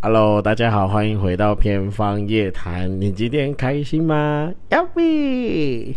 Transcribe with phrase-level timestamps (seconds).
[0.00, 3.00] Hello，大家好，欢迎回到偏方夜谈。
[3.00, 4.54] 你今天开心吗？
[4.68, 5.96] 要比。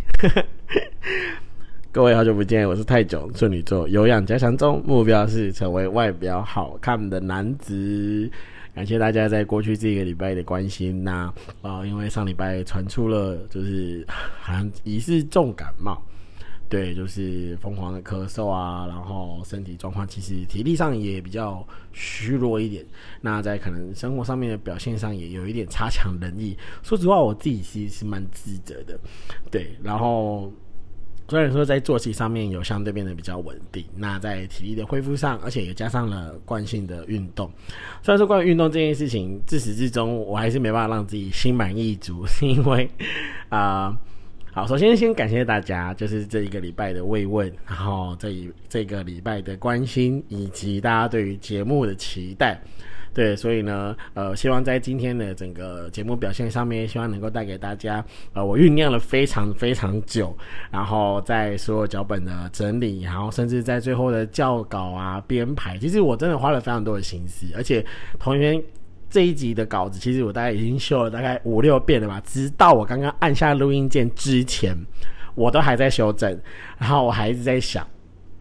[1.91, 8.27] 各位好久不见，我是泰囧，处女座，有氧加强中，目标是成为外表好看的男子。
[8.73, 11.31] 感谢大家在过去这个礼拜的关心呐
[11.61, 14.04] 啊，因为上礼拜传出了就是
[14.41, 16.02] 好像疑似重感冒。
[16.71, 22.85] 对，就是疯狂的咳嗽啊，然后身体状况其实体力上也比较虚弱一点。
[23.20, 26.57] 那在可能生活上面的表现上也有一点差强人意。
[26.81, 28.98] 说实话，我自己其实是蛮自责的。
[29.52, 30.49] 对，然后
[31.27, 37.51] 虽然说在作息上面有相对变得比较稳定，那在体力的恢复上，而且也加上了惯性的运动。
[38.01, 42.90] 虽然说关于运动这件事情，自始至终我还是没办法让自己心满意足， 是因为
[43.49, 43.93] 啊。
[44.54, 52.60] 好，首先先感谢大家，就是这一个礼拜的慰问，然后这一这个礼拜的关心，以及大家对于节目的期待，
[53.14, 60.38] 对，所以呢，呃，希望在今天的整个节目表现上面，希望能够带给大家，呃，我酝酿了非常非常久，
[60.70, 67.86] 然后在所有脚本的整理，然后甚至在最后的校稿啊、编排，其实我真的花了非常多的心思，而且
[68.19, 68.62] 同学。
[69.12, 72.19] 这一集的稿子，其实我大概已经修了大概五六遍了吧。
[72.25, 74.73] 直到我刚刚按下录音键之前，
[75.35, 76.40] 我都还在修正。
[76.78, 77.85] 然后我还一直在想，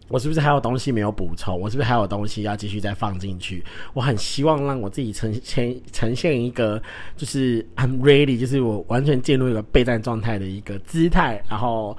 [0.07, 1.59] 我是不是还有东西没有补充？
[1.59, 3.61] 我是不是还有东西要继续再放进去？
[3.93, 6.81] 我很希望让我自己呈现呈现一个
[7.17, 11.97] 就是 I'm ready，就是我完全进入一个备战状态的一个姿态，然后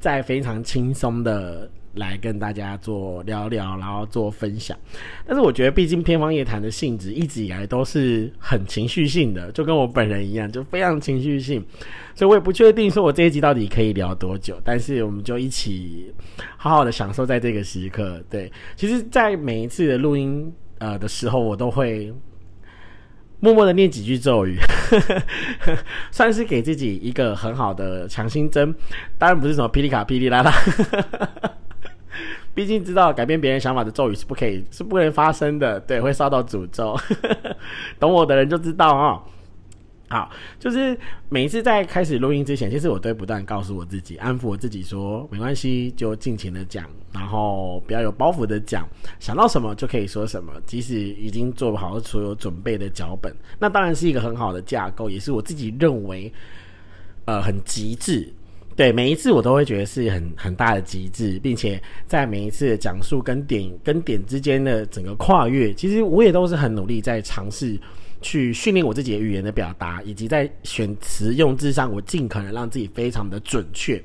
[0.00, 1.70] 在非常轻松的。
[1.96, 4.76] 来跟大家做聊聊，然后做分享。
[5.26, 11.64] 但是我觉得，毕竟偏方夜谈的性质一直以来都是很情绪性的，就跟我本人一样，就非常情绪性。
[12.14, 14.58] 所以我也不确定说我这一集到底可以聊多久。
[14.64, 16.12] 但是我们就一起
[16.56, 18.22] 好好的享受在这个时刻。
[18.30, 22.12] 对，其实，在每一次的录音呃的时候，我都会
[23.40, 24.56] 默默的念几句咒语，
[26.10, 28.74] 算是给自己一个很好的强心针。
[29.18, 30.52] 当然不是什么霹雳卡霹雳啦啦。
[32.56, 36.98] 毕竟知道改变别人想法的咒语是不可以，是不能发生的，对，会受到诅咒。
[38.00, 39.22] 懂我的人就知道啊。
[40.08, 48.88] 好，就是每一次在开始录音之前，其实我都不断告诉我自己，安抚我自己说，没关系，就尽情的讲，然后不要有包袱的讲，
[49.20, 56.32] 想到什么就可以说什么，即使已经做好所有准备的脚本，那当然是一个很好的架构，也是我自己认为，
[57.26, 58.32] 呃，很极致。
[58.76, 67.74] 对每一次我都会觉得是很很大的极致，并且在每一次的讲述跟点跟点之间的整个跨越，其实我也都是很努力在尝试
[68.20, 74.00] 去训练我自己的语言的表达，以及在选词用字上，我尽可能让自己非常的准确。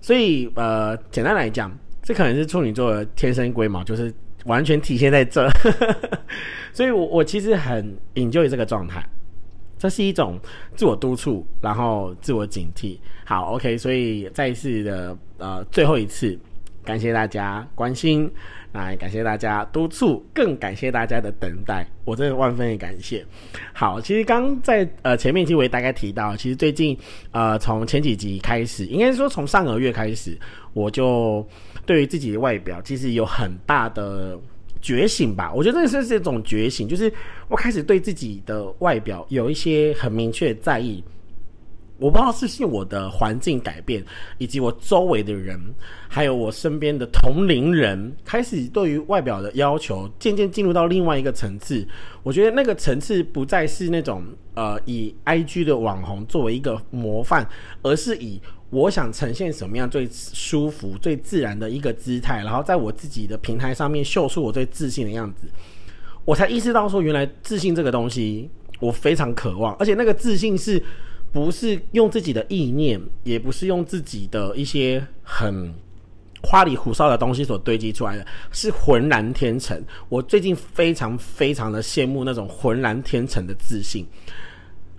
[0.00, 4.14] 所以呃，简单来讲，这可能是处女座的天生龟毛，就是
[4.44, 5.48] 完全体现在这。
[6.72, 9.04] 所以我我其实很 enjoy 这个状态。
[9.84, 10.40] 这是一种
[10.74, 12.96] 自我督促，然后自我警惕。
[13.22, 16.38] 好，OK，所以再一次的呃，最后一次，
[16.82, 18.26] 感谢大家关心，
[18.72, 23.22] 来感谢大家督促，更感谢大家的等待，我真的万分的感谢。
[23.74, 26.96] 好，其实刚在呃前面其实我也大概提到，其实最近
[27.32, 30.34] 呃从前几集开始，应该说从上个月开始，
[30.72, 31.46] 我就
[31.84, 34.40] 对于自己的外表其实有很大的。
[34.84, 37.10] 觉醒吧，我觉得这是这种觉醒，就是
[37.48, 41.02] 我开始对自己的外表有一些很明确在意。
[41.96, 44.04] 我不知道是不是我的环境改变，
[44.36, 45.58] 以及我周围的人，
[46.06, 51.86] 还有我身边的同龄人，开始对于外表的要求渐渐进入到另外一个层次。
[52.22, 54.22] 我觉得那个层次不再是那种
[54.54, 57.48] 呃以 I G 的网红作为一个模范，
[57.82, 58.38] 而是以。
[58.70, 65.46] 我想呈现什么样最舒服、最自然的一个姿态，然后在我自己的平台上面秀出我最自信的样子，
[66.24, 70.82] 我才意识到说，原来自信这个东西我非常渴望，而且那个自信是
[71.30, 75.72] 不是用自己的意念，也不是用自己的一些很
[76.42, 79.80] 花里胡哨的东西所堆积出来的，是浑然天成。
[80.08, 84.04] 我最近非常非常的羡慕那种浑然天成的自信。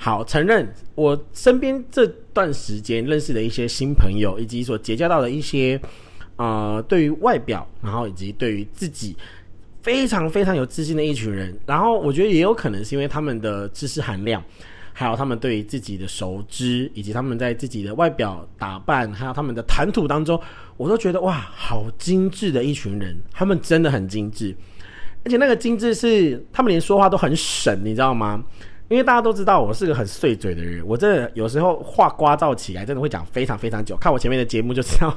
[0.06, 5.82] 好，承认我身边这段时间认识的一些新朋友，以及所结交到的一些，
[6.36, 9.18] 呃，对于外表，然后以及对于自己
[9.82, 11.60] 非常非常有自信的一群人。
[11.66, 14.44] 然后我觉得也有可能是因为他们的知识含量，
[14.94, 20.40] 还有他们对于自己的熟知，以及他们在自己的外表打扮，还有他们的谈吐当中，
[20.78, 24.56] 我都觉得哇，好精致的一群人，他们真的很精致，
[25.24, 28.44] 而且那个精致是他们连说话都很省，你知道吗？
[28.88, 33.98] 因为大家都知道我是个很碎嘴的人，我真的有时候话刮噪起来，真的会讲非常非常久。
[33.98, 35.12] 看我前面的节目就知道，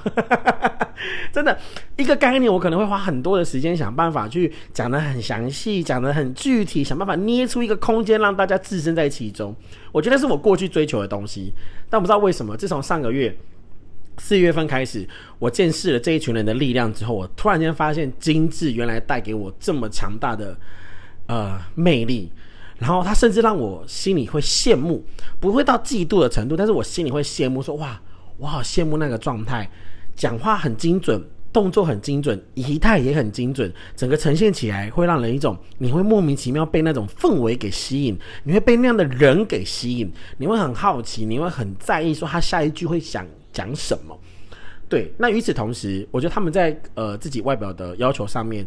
[1.31, 1.57] 真的
[1.97, 9.55] 一个概念，我可能会花很多的时间想办法去讲的很详细，讲的很具体，想办法捏出一个空间让大家置身在其中。
[9.93, 11.53] 我觉得是我过去追求的东西，
[11.91, 13.37] 但不知道为什么，自从上个月
[14.17, 15.07] 四月份开始，
[15.39, 20.57] 我见识了这一群人的力量之后，我突然间发现精致原来带给我这么强大的
[21.27, 22.33] 呃魅力。
[22.79, 25.05] 然后他甚至让我心里会羡慕，
[25.41, 28.01] 不会到嫉妒的程度，但是我心里会羡慕，说哇，
[28.37, 29.69] 我好羡慕那个状态，
[30.15, 31.21] 讲话很精准，
[31.53, 44.17] 动作很精准，仪态也很精准，整个呈现起来会让人一种，你会莫名其妙被那种氛围给吸引，你会被那样的人给吸引，你会很好奇，你会很在意说他下一句会想讲什么。
[44.89, 48.65] 对，那与此同时，我觉得他们在呃自己外表的要求上面。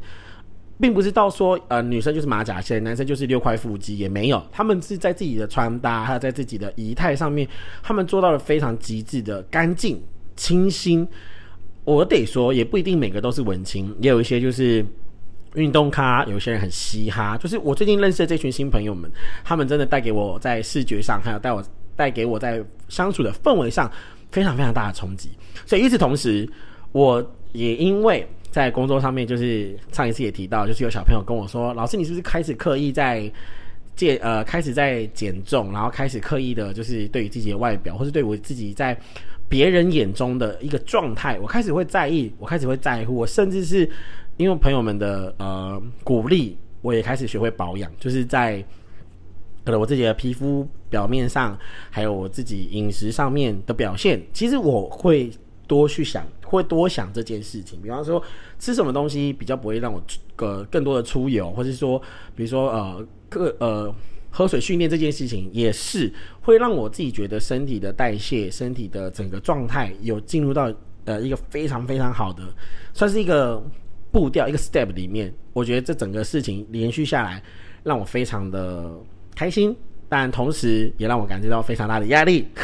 [0.81, 4.43] 并不是到说，呃，女生就是马甲线，男生就是六块腹肌，也没有。
[4.51, 7.47] 他们是在自己的穿搭，还有在自己的仪态上面，
[7.83, 10.01] 他们做到了非常极致的干净、
[10.35, 11.07] 清新。
[11.83, 14.83] 我得说，也不一定每个都是文青，也有一些就是
[15.53, 17.37] 运动咖，有些人很嘻哈。
[17.37, 19.09] 就是我最近认识的这群新朋友们，
[19.43, 21.63] 他们真的带给我在视觉上，还有带我
[21.95, 23.89] 带给我在相处的氛围上
[24.31, 25.29] 非常非常大的冲击。
[25.65, 26.49] 所以与此同时，
[26.91, 28.27] 我也因为。
[28.51, 33.31] 在工作上面，就是上一次也提到，就是有小朋友跟我说：“老师，你是不是开始刻意在
[33.95, 38.95] 减呃，开始在减重，然后开始刻意的，就是对于自己的外表，或是对我自己在
[39.47, 43.89] 别人眼中的一个状态，我开始会在意，我开始会在乎，我甚至是
[44.37, 48.63] 因为朋友们的呃鼓励，我也开始学会保养，就是在
[49.63, 51.57] 可能我自己的皮肤表面上，
[51.89, 55.31] 还有我自己饮食上面的表现，其实我会
[55.71, 58.21] 多去想。”会多想这件事情，比方说
[58.59, 60.03] 吃什么东西比较不会让我
[60.35, 61.97] 个更多的出油，或者说，
[62.35, 63.95] 比如说呃，个呃
[64.29, 70.69] 喝水训练这件事情也是会让我自己觉得身体的代谢、身体的整个状态有进入到
[71.05, 72.43] 呃一个非常非常好的，
[72.93, 73.63] 算是一个
[74.11, 75.33] 步调一个 step 里面。
[75.53, 77.41] 我觉得这整个事情连续下来，
[77.83, 78.91] 让我非常的
[79.33, 79.73] 开心，
[80.09, 82.45] 但同时也让我感觉到非常大的压力。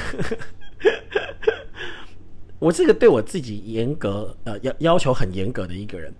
[2.59, 6.11] 我是个对我自己严格呃要要求很严格的一个人，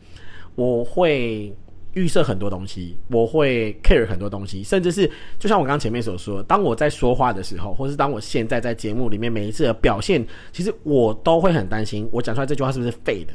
[0.56, 1.52] 我会
[1.94, 13.34] 预设很多东西，我会 care 很多东西，甚至是就像我刚前面所说，当我在说话的时候，或是当我现在在节目里面每一次的表现，其实我都会很担心，我讲出来这句话是不是废的。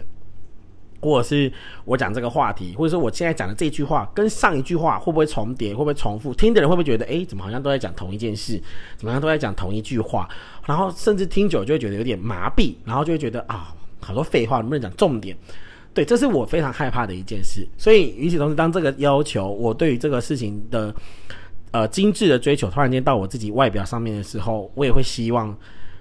[1.02, 1.52] 或者是
[1.84, 6.32] 我讲这个话题，或者说我现在讲的这句话跟上一句话会不会重叠，会不会重复？
[6.32, 8.62] 听的人会不会觉得，哎，怎么好像都在讲同一件事，
[8.96, 10.28] 怎么样都在讲同一句话？
[10.64, 15.36] 然后甚至听久就会觉得有点麻痹，然后就会觉得啊，好多废话，能不能讲重点？
[15.92, 17.66] 对，这是我非常害怕的一件事。
[17.76, 20.94] 所以与此同时，当这个要求我对于这个事情的
[21.72, 25.52] 呃精致的追求突然间到我自己外表上面的时候，我也会希望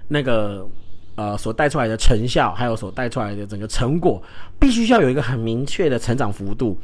[0.07, 0.69] 那个。
[1.15, 4.21] 呃，所带出来的成效，还有所带出来的整个成果，
[4.59, 6.77] 必须要有一个很明确的成长幅度。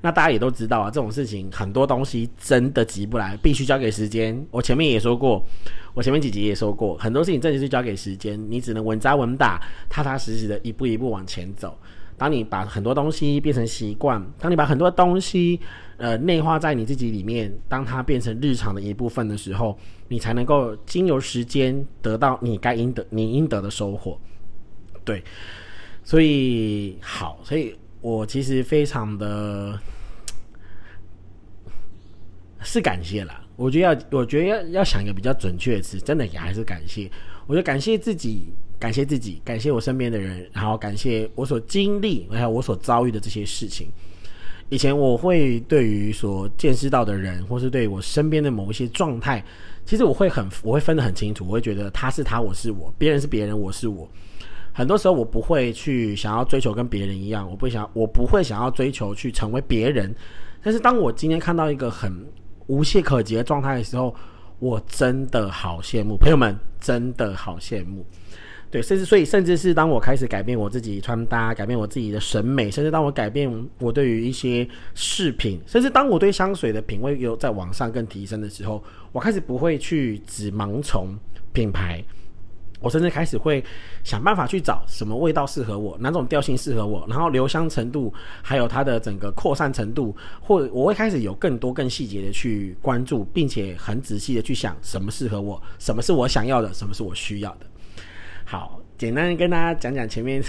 [0.00, 4.44] 那大家也都知道啊，这种事情很多东西真的急不来，必须交给时间。
[4.50, 5.44] 我前面也说过，
[5.92, 9.60] 我前面几集也说过，很多事情真的是交给时间，你只能稳扎稳打，
[9.90, 11.76] 踏踏实实的一步一步往前走。
[12.16, 15.60] 当你把很多东西变成习惯，当你把很多东西
[15.96, 19.78] 呃内化在你自己里面，当它变成日常的一部分的时候。
[20.08, 24.20] 你才能够经由时间得到你该应得、你应得的收获，
[25.02, 25.24] 对，
[26.04, 29.80] 所以好，所以我其实非常的，
[32.60, 33.42] 是感谢啦。
[33.56, 37.10] 我觉得要，我觉得要要想一个比较准确的词，真的也还是感谢。
[37.46, 38.52] 我觉得感谢自己，
[38.84, 43.88] 感谢自己，感谢我身边的人，然后感谢我所经历还有我所遭遇的这些事情。
[44.68, 49.42] 以前我会对于所见识到的人，或是对我身边的某一些状态。
[49.86, 54.06] 其实我会很，我会分得很清楚，我会觉得他是他，我是我，别人是别人，我是我。
[54.74, 60.14] 很多时候我不会去想要追求跟别人一样，我不想，我不会想要追求去成为别人。
[60.62, 62.12] 但是当我今天看到一个很
[62.66, 64.14] 无懈可击的状态的时候，
[64.58, 68.04] 我真的好羡慕，朋友们真的好羡慕。
[68.74, 81.16] 对，甚至所以，甚至是当我开始改变我自己穿搭，改变我自己的审美，甚至当我改变我对于一些饰品，甚至当我对香水的品味有在往上更提升的时候，我开始不会去只盲从
[81.52, 82.02] 品牌，
[82.80, 83.62] 我甚至开始会
[84.02, 88.12] 想办法去找什么味道适合我，哪种调性适合我，然后留香程度，
[88.42, 97.66] 还有它的整个扩散程度，或我会开始有更多更细节的去关注，并且很仔细的去想什么适合我，什么是我想要的，什么是我需要的。
[98.44, 100.42] 好，简单跟大家讲讲前面，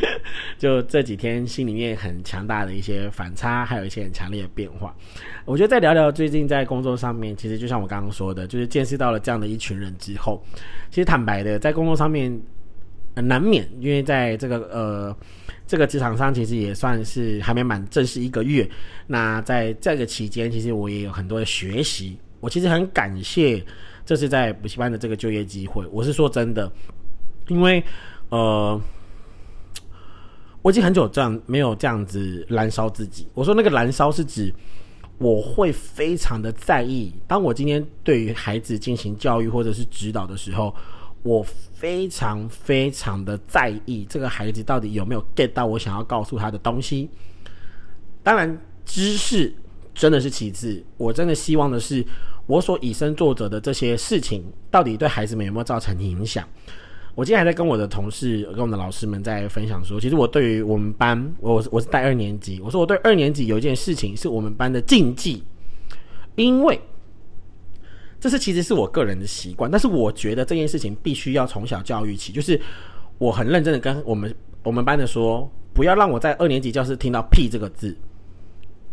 [0.58, 4.94] 就这几天心里面很强大的一些反差，还有一些很强烈的变化。
[5.46, 10.42] 我觉得再聊聊最近在工作上面，其实就像我刚刚说的，就是见识到了这样的一群人之后，
[10.90, 12.30] 其实坦白的，在工作上面
[13.14, 15.16] 难免，因为在这个呃
[15.66, 18.68] 这个职场上，其实也算是还没满正式一个月。
[19.06, 22.18] 那在这个期间，其实我也有很多的学习。
[22.40, 23.60] 我其实很感谢
[24.06, 25.84] 这是在补习班的这个就业机会。
[25.90, 26.70] 我是说真的，
[27.48, 27.82] 因为
[28.28, 28.80] 呃，
[30.62, 33.26] 我已经很久这样没有这样子燃烧自己。
[33.34, 34.54] 我说那个燃烧是指。
[35.20, 40.72] 我会非常的在意，当我今天对于孩子进行教育或者是指导的时候，
[41.24, 47.10] 我非常非常的在意这个孩子到底有没有 get 到我想要告诉他的东西。
[48.22, 49.52] 当然，知识
[49.92, 52.06] 真的是其次，我真的希望的是，
[52.46, 56.46] 我所以身作则的这些事情，到底对孩子们有没有造成影响。
[57.18, 65.42] 我今天还在跟我的同事、跟我们的老师们在分享说，其实我对于我们班，我我是带二年级，我说我对二年级有一件事情是我们班的禁忌，
[66.36, 66.80] 因为
[68.20, 72.60] 这是其实是我个人的习惯，但是我觉得这件事情必须要从小教育起，就是
[73.18, 74.32] 我很认真的跟我们
[74.62, 77.96] 我们班的说，不要让我在二年级教室听到“屁”这个字，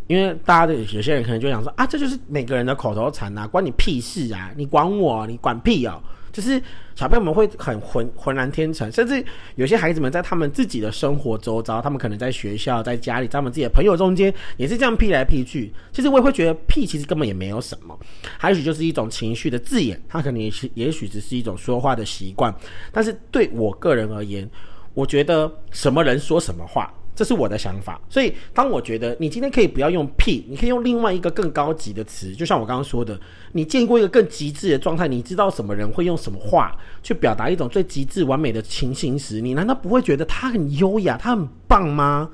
[0.08, 6.02] 因为大家的有些人可能就想说啊，这就是每个人的口头禅啊，关你屁事啊，你管我，你管屁哦。
[6.36, 6.62] 就是
[6.96, 9.24] 小朋友们会很浑浑然天成，甚至
[9.56, 15.72] 有些孩子们在他们自己的生活周遭，他们可能在学校、在家里，在他们自己的朋友中间，也是这样屁来屁去。
[15.94, 17.98] 其实我也会觉得屁其实根本也没有什么，
[18.44, 22.54] 也许就是一种情绪的字眼，它可能也是也许只是一种说话的习惯。
[22.92, 24.50] 但是对我个人而言，
[24.94, 26.94] 我觉得什么人说什么话。
[27.16, 33.18] 这是我的想法，所以当我觉得你今天可以不要用屁，你可以用另外一个更高级的词，就像我刚刚说的，
[33.54, 42.30] 你见过一个更极致的状态，你知道什么人会用什么话去表达一种最极致完美的情形时，你难道不会觉得他很优雅，他很棒吗？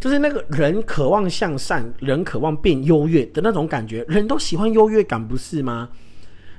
[0.00, 5.88] 就是那个人渴望向善，人渴望变优越的那种感觉，人都喜欢优越感，不是吗？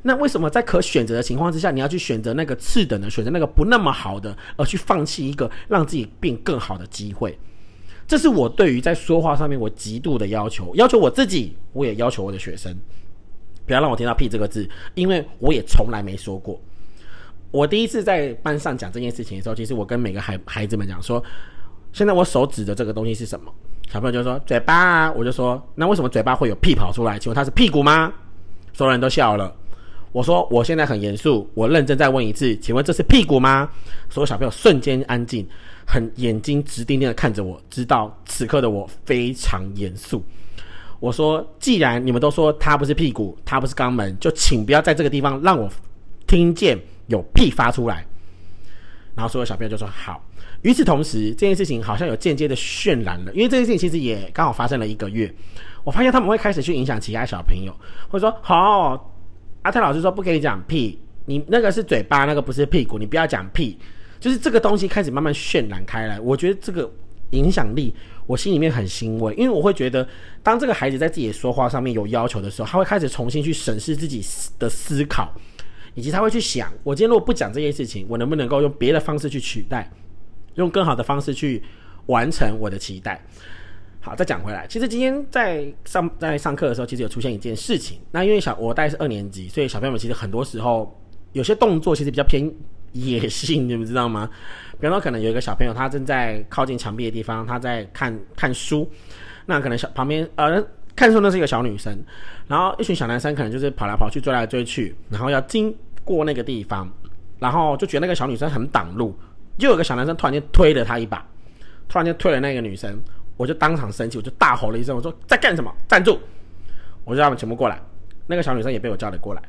[0.07, 7.35] 那为什么在可选择的情况之下，你要去选择那个次等的，选择那个不那么好的，而去放弃一个让自己变更好的机会？
[8.07, 12.71] 这是我对于在说话上面我极度的要求，要求我自己，我也要求我的学生，
[13.65, 16.61] 不要让我听到“屁”这个字，因为我也从来没说过。
[17.49, 21.23] 我第一次在班上讲这件事情的时候，其实我跟每个孩孩子们讲说，
[21.93, 23.51] 现在我手指的这个东西是什么？
[23.89, 27.17] 小朋友就说嘴巴啊，我就说那为什么嘴巴会有屁跑出来？
[27.17, 28.13] 请问它是屁股吗？
[28.71, 29.51] 所有人都笑了。
[30.15, 33.69] 我说，我现在很严肃，我认真再问一次，请问这是屁股吗？
[34.09, 35.45] 所有小朋友瞬间安静，
[35.85, 40.23] 很眼睛直盯盯的看着我，知道此刻的我非常严肃。
[41.01, 45.69] 我说，既然你们都说它不是屁股，它不是肛门，就请不要在这个地方让我
[46.25, 48.05] 听见有屁发出来。
[49.15, 50.23] 然后所有小朋友就说好。
[50.61, 55.29] 与此同时，这件事情好像有间接的渲染了，因为这件事情其实也刚好发生了一个月。
[55.83, 57.75] 我发现他们会开始去影响其他小朋友，
[58.07, 59.11] 或者说好。
[59.65, 63.75] 阿泰老师说不跟你讲屁，你那个是嘴巴，那个不是屁股，你不要讲屁。
[64.19, 66.87] 就是这个东西开始慢慢渲染开来，我觉得这个
[67.31, 67.91] 影响力，
[68.27, 70.07] 我心里面很欣慰，因为我会觉得，
[70.43, 74.23] 当这个孩子在自己的说话上面有要求的时候，他会开始重新去审视自己
[74.59, 75.33] 的思考，
[75.95, 79.91] 以及他会去想，我今天如果不讲这件事情，我能不能够用别的方式去取代，
[80.53, 81.63] 用更好的方式去
[82.05, 83.19] 完成我的期待。
[84.05, 87.99] 好，再讲回来，其实今天在上在上课的时候，其实有出现一件事情。
[88.11, 90.95] 那因为小我带是二年级，所以小朋友们其实很多时候
[91.31, 92.47] 有些动作其实比较偏
[92.91, 94.29] 野性，你们知道吗？
[94.79, 98.87] 比方说，可能有一个小朋友他正在靠近墙壁的地方，他在看看书。
[99.47, 100.63] 那可能小旁边呃
[100.95, 101.91] 看书那是一个小女生，
[102.47, 106.87] 然后一群小男生可能就是跑来跑去追来追去，然后要经过那个地方，
[107.39, 109.17] 然后就觉得那个小女生很挡路，
[109.57, 111.27] 就有个小男生突然间推了她一把，
[111.89, 112.95] 突然间推了那个女生。
[113.37, 115.73] 我就当场生气，我就大吼了一声，我说在干什么？
[115.87, 116.19] 站住！
[117.03, 117.79] 我就让他们全部过来。
[118.27, 119.41] 那个小女生也被我叫了过来。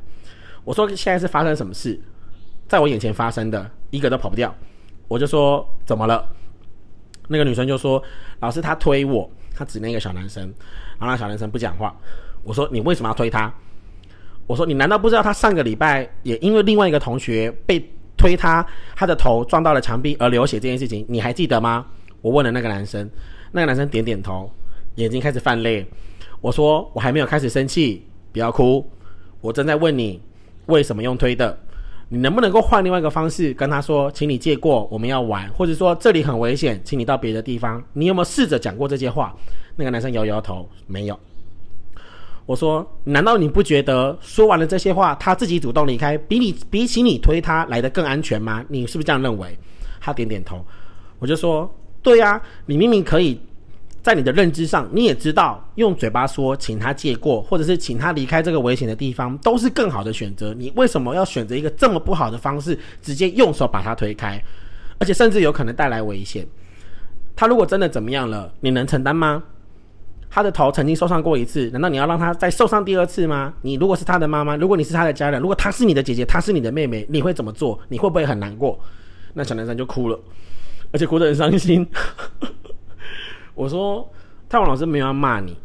[0.63, 1.99] 我说现在是发生什么事，
[2.67, 4.53] 在我眼前发生的，一个都跑不掉。
[5.07, 6.23] 我就说怎么了？
[7.29, 8.01] 那个女生就说
[8.41, 10.43] 老师他推我，他指那个小男生，
[10.99, 11.95] 然后那小男生不讲话。
[12.43, 13.51] 我说你为什么要推他？
[14.45, 17.83] 我说你难道不知道他上个礼拜也因为另外一个同学被
[18.17, 18.65] 推他，
[18.95, 21.85] 他的头撞到了墙壁而流血这件事情，你还记得吗？
[22.21, 23.09] 我问了那个男生。
[23.57, 24.47] 那个男生点点头，
[24.95, 25.83] 眼睛开始泛泪。
[26.41, 28.87] 我说：“我还没有开始生气，不要哭。
[29.41, 30.21] 我正在问你
[30.67, 31.57] 为什么用推的，
[32.07, 37.83] 你能不能够换另外一个方式跟他说，请你借过，我们要玩，或者说这里很危险，请你到别的地方。
[37.93, 39.35] 你有没有试着讲过这些话？”
[39.75, 41.19] 那个男生摇摇头，没有。
[42.45, 48.63] 我说，难道你不觉得说完了这些话，他自己主动离开，比你比起你推他来的更安全吗？
[48.69, 49.57] 你是不是这样认为？
[49.99, 50.63] 他点点头。
[51.17, 51.67] 我就说，
[52.07, 53.37] 对呀，你明明可以
[54.01, 60.53] 在你的认知上，你也知道用嘴巴说请他借过，或者是请他离开这个危险的地方，都是更好的选择。
[60.53, 64.41] 你为什么要选择一个这么不好的方式，直接用手把他推开，
[64.99, 66.47] 而且甚至有可能带来危险？
[67.35, 69.43] 他如果真的怎么样了，你能承担吗？
[70.29, 73.53] 他的头曾经受伤过一次，难道你要让他再受伤第二次吗？
[73.63, 77.77] 你如果是他的妈妈，如果你是他的家人，如果他是你的姐姐，他是你的妹妹，你会怎么做？
[77.89, 78.79] 你会不会很难过？
[79.33, 80.17] 那小男生就哭了，
[80.91, 81.87] 而且哭得很伤心。
[83.55, 84.09] 我说，
[84.47, 85.57] 太王老师没有要骂你，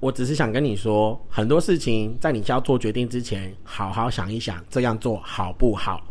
[0.00, 6.02] 我只是想跟你说，很多事情在你就要做决定之前，好好想一想，这样做好不好？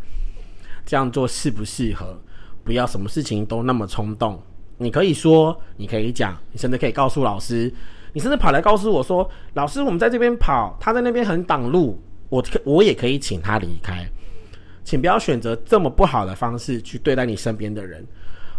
[0.86, 2.20] 这样做适不适合？
[2.63, 4.42] 不要什么事情都那么冲动。
[4.77, 7.74] 你可以说，你可以讲，你甚至可以告诉老师，
[8.13, 14.06] 你甚至跑来告诉我说：“老师，我们在这边跑，他在那边很挡路，我可我也可以请他离开，
[14.86, 18.06] 请不要选择这么不好的方式去对待你身边的人。”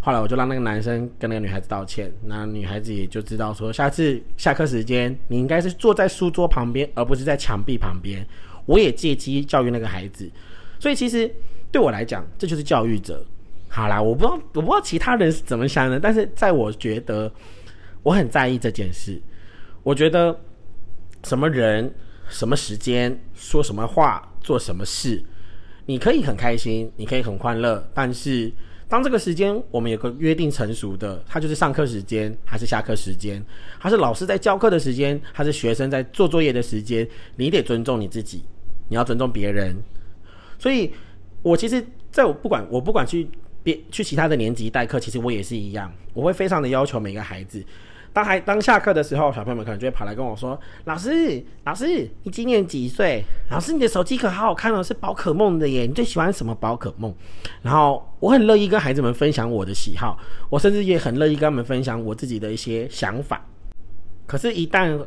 [0.02, 8.24] 后来我就让那个男生跟那个女孩子道歉，那女孩子也就知道说，下次下课时间你应该是坐在书桌旁边，而不是在墙壁旁边。
[8.66, 10.30] 我也借机教育那个孩子，
[10.78, 11.28] 所以其实
[11.72, 13.24] 对我来讲，这就是教育者。
[13.68, 17.30] 好啦，我不知道我不知道其他人是怎么想的，但是在我觉得，
[18.04, 19.20] 我很在意这件事。
[19.82, 20.38] 我觉得
[21.24, 21.92] 什么人、
[22.28, 25.22] 什么时间说什么话、做什么事，
[25.86, 28.52] 你可以很开心，你可以很欢乐，但是
[28.88, 33.42] 当这个时间我们有个约定成熟的，它就是上课时间还是下课时间，
[33.78, 38.42] 还是老师在教课的时间，还是学生在做作业的时间，你得尊重你自己，
[38.88, 39.74] 你要尊重别人。
[40.58, 40.92] 所以，
[41.42, 43.28] 我其实在我不管我不管去。
[43.66, 47.60] 别去其他的年级代课，其实我也是一样，我会非常的要求每个孩子。
[48.16, 53.22] 当还当下课的时候，小朋友们可能就会跑来跟我说：“老师，老师，你今年几岁？
[53.50, 55.84] 老师，你的手机可好好看哦，是宝可梦的耶！
[55.84, 57.14] 你最喜欢什么宝可梦？”
[57.60, 60.18] 然后我很乐意跟孩子们分享我的喜好，
[60.48, 63.44] 我甚至也很乐意跟他们分享我自己的一些想法。
[64.26, 64.98] 可是，一旦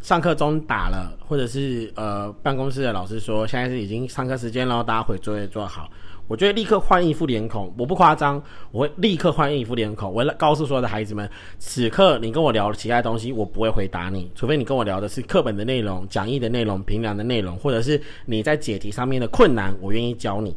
[0.00, 5.90] 上课钟打了，或者是呃办公室的老师说现在是已经上课时间了，大家回作业做好。
[6.26, 10.12] 我就会立刻换一副脸孔，我不夸张，我会立刻换一副脸孔。
[10.12, 11.28] 我告诉所有的孩子们，
[11.58, 20.56] 此刻你跟我聊其他东西，我不会回答你，除非你跟我聊的是课本的内容、讲义的内容、评量的内容，或者是你在解题上面的困难，我愿意教你。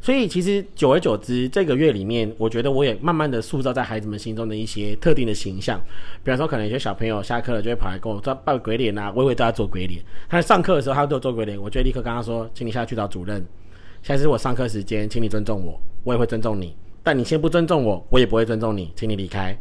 [0.00, 5.80] 所以其实久而久之，这个月里面，我觉得我也慢慢的塑造在孩子们心中的一些特定的形象。
[6.22, 10.02] 比方说，可能有些小朋友下课了就会跑来跟我做扮鬼脸啊，我也会对他做鬼脸。
[10.28, 13.42] 他在上课的时候，他对我做鬼脸，我就立刻跟他说，请你下去找主任。
[14.04, 16.76] 现在是我上课时间，请你尊重我，我也会尊重你。
[17.02, 19.56] 但你先不尊重我，我也不会尊重你，请你离开。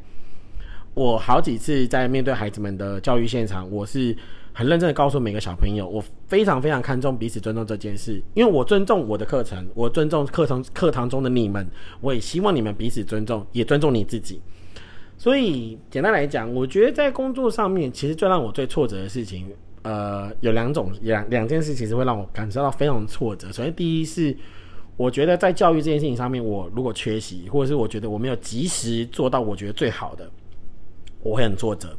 [0.93, 4.13] 我好几次在面对孩子们的教育现场，我是
[4.51, 11.65] 很认真的告诉每个小朋友，我非常非常看重彼此尊重这件事，因为我尊重我的课程，我尊重课程课堂中的你们，
[12.01, 14.41] 我也希望你们彼此尊重，也尊重你自己。
[15.17, 19.47] 所以简单来讲，我觉得在工作上面，其实最让我最挫折的事情。
[19.84, 23.48] 呃，有两种两两件事，其实会让我感受到非常挫折。
[23.52, 24.36] 首先，第一是
[24.98, 30.30] 我觉得在教育这件事情上面，我如果缺席，或者是我觉得我没有及时做到我觉得最好的，
[31.22, 31.96] 我会很挫折。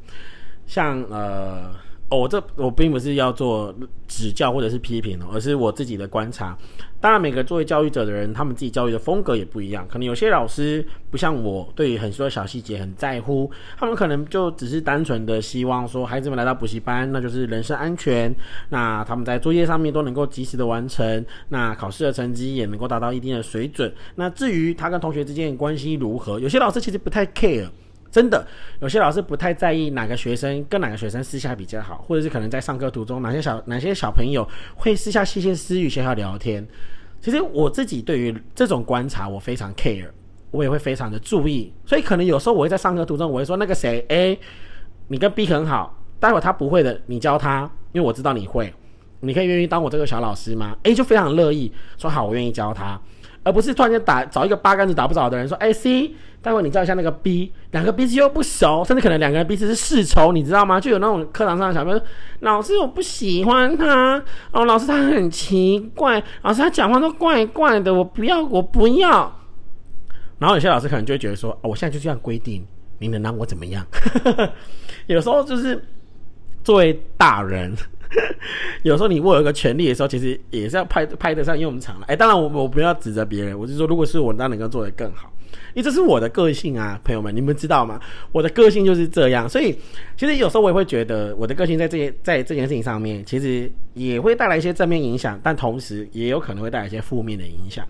[0.66, 1.72] 像呃。
[2.16, 3.74] 我这我并不是要做
[4.06, 6.56] 指教或者是批评，而是我自己的观察。
[7.00, 9.86] 当然，每个作为教育者的人，他们自己教育的风格也不一样。
[9.86, 18.34] 可能有些老师不像我，对于很多小细节很在乎，他们可能就只是单纯的希望说，孩子们来到补习班，那就是人身安全。
[18.70, 23.92] 那他们在作业上面都能够及时的完成，那考试的成绩也能够达到一定的水准。
[24.14, 27.68] 那至于他跟同学之间的关系如何，有些老师其实不太 care。
[28.14, 28.46] 真的，
[28.78, 36.64] 有些老师不太在意哪个学生跟哪个学生私下比较好，或者是可能在上课途中哪些小哪些小朋友会私下窃窃私语、学校聊天。
[37.20, 40.06] 其实我自己对于这种观察，我非常 care，
[40.52, 41.72] 我也会非常的注意。
[41.84, 44.38] 所以可能有时候我会在上课途中，我会说那个谁，哎，
[45.08, 48.72] 你跟 B 很好，待会他不会的，你教他，因为我知道你会，
[49.18, 53.00] 你可以愿意当我这个小老师吗？A 就非常乐意说好，我愿意教他，
[53.42, 56.12] 而不是突然间打找一个八竿子打不着的人说，哎 C。
[56.44, 60.80] 待会你教一下那个 B，两个彼此又不熟，甚至可能两个人彼此是世仇，你知道吗？
[60.80, 62.00] 就有那种课堂上的小朋友，
[62.38, 69.40] 老师我不喜欢他哦，老师他很奇怪，老师他讲话都怪怪的，我不要，我不要。
[70.38, 72.64] 然后有些老师可能就会觉得说，哦我现在就这样规定，
[73.00, 73.84] 你能拿我怎么样？
[75.06, 75.84] 有时候就是
[76.62, 77.74] 作为大人，
[78.84, 82.06] 有时候你握有一个权利的时候，其实也是要派派得上用场了。
[82.06, 85.32] 哎，当然我我不要指责别人，我是说，如果是我，当然能够做得更好。
[85.74, 88.00] 因为这是我的个性啊，朋友们，你们知道吗？
[88.32, 89.76] 我的个性就是这样，所以
[90.16, 97.86] 其实有时候我也会觉得，我的个性在这些在这件事情上面，其实也会带来一些正面影响，但同时也有可能会带来一些负面的影响。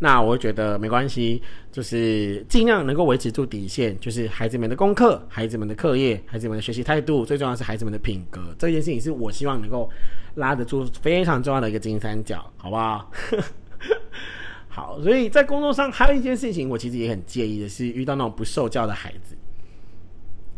[0.00, 1.40] 那我觉得没关系，
[1.70, 8.40] 就是尽量能够维持住底线，就是孩子们的功课、孩子们的课业、孩子们的学习态度，最重要是孩子们的品格。
[8.58, 9.88] 这件事情是我希望能够
[10.34, 13.08] 拉得住非常重要的一个金三角，好不好？
[14.74, 19.36] 好，所以在工作上还有一件事情，我其实也很介意的是遇到那种不受教的孩子，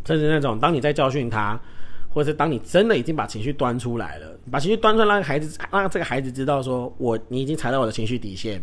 [0.07, 1.61] 甚至那种当你在教训他，
[2.09, 8.59] 或者是当你真的已经把情绪端出来了，把情绪端出来，让孩子让这个孩子知道说，我你已经踩到我的情绪底线。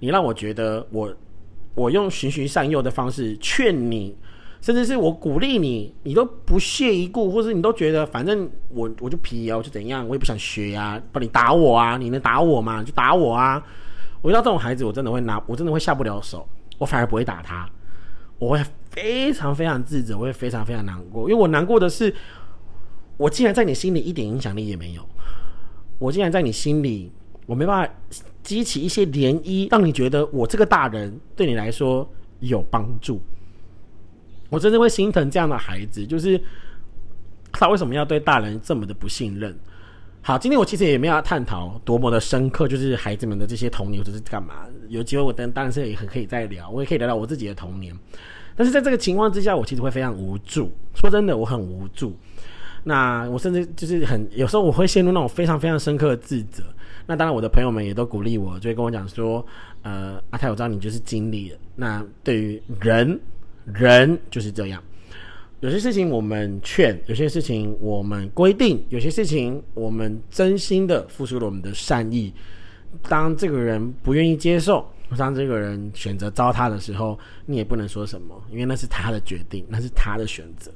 [0.00, 1.14] 你让我觉得我，
[1.74, 4.16] 我用循循善诱的方式劝你，
[4.62, 12.82] 甚至是我鼓励你，你都不屑一顾，或者你都觉得反正我我就皮，我就怎样，我也不想学呀，不你打我啊，你能打我吗？
[12.82, 13.62] 就打我啊！
[14.22, 17.68] 我遇到这种孩子，我真的会拿，我真的会下不了手，我反而不会打他，
[18.38, 22.14] 我会非常非常自责，我会非常非常难过，因为我难过的是，
[23.16, 25.08] 我竟然在你心里一点影响力也没有，
[25.98, 27.12] 我竟然在你心里。
[27.46, 27.94] 我没办法
[28.42, 32.06] 激起一些涟漪，让你觉得我这个大人对你来说
[32.40, 33.18] 有帮助。
[34.50, 36.38] 我真的会心疼这样的孩子，就是
[37.50, 39.58] 他为什么要对大人这么的不信任？
[40.28, 44.66] 好，今天我其实也没有要探讨多么的深刻，就是孩子们的这些童年，或者是干嘛？
[44.90, 47.98] 有机会我等当然是也很可以再聊，我也可以聊聊我自己的童年。
[48.54, 50.70] 但是在这个情况之下，我其实会非常无助。
[50.94, 52.14] 说真的，我很无助。
[52.84, 56.62] 那我甚至就是很有时候我会陷入那种非常非常深刻的自责。
[57.06, 59.42] 那当然，我的朋友们也都鼓励我，就会跟我讲说
[59.80, 61.58] ：“呃，阿泰，我知道你就是经历了。
[61.74, 63.18] 那对于人，
[63.64, 64.82] 人就是这样。
[65.60, 72.32] 有些事情我们劝，有些事情我们规定，有些事情我们真心的付出了我们的善意。
[73.08, 80.70] 当这个人不愿意接受，当这个人选择糟蹋的时候，你也不能说什么，因为那是他的决定，那是他的选择。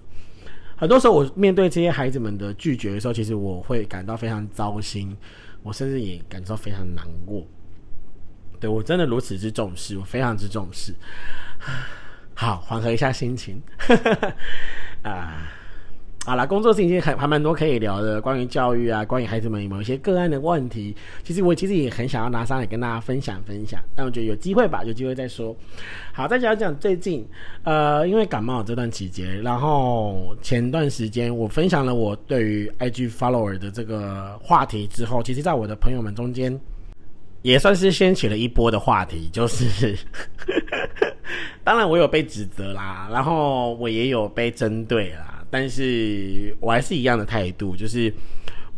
[0.76, 5.16] 很多时候，我面对这些孩子们的拒绝的时候，其实我会感到非常糟心。”
[5.64, 7.46] 我甚至也感受非常难过，
[8.58, 10.92] 对我真的如此之重视，我非常之重视。
[12.42, 13.62] 好，缓和一下心情。
[15.02, 15.48] 啊，
[16.26, 25.54] 好了，工作事情还还蛮多可以聊的，关于教育啊，关于孩子们有没有一些个案的问题，其实我其实也很想要拿上来跟大家分享分享，但我觉得有机会吧，有机会再说。
[26.12, 27.24] 好，再讲讲最近，
[27.62, 36.60] 呃，因为感冒这段期间，然后前段时间我分享了我对于 IG follower 的这个话题之后，其实在我的朋友们中间，
[37.42, 39.94] 也算是掀起了一波的话题，就是，
[41.62, 48.12] 当然我有被指责啦，然后我也有被针对啦，但是我还是一样的态度，就是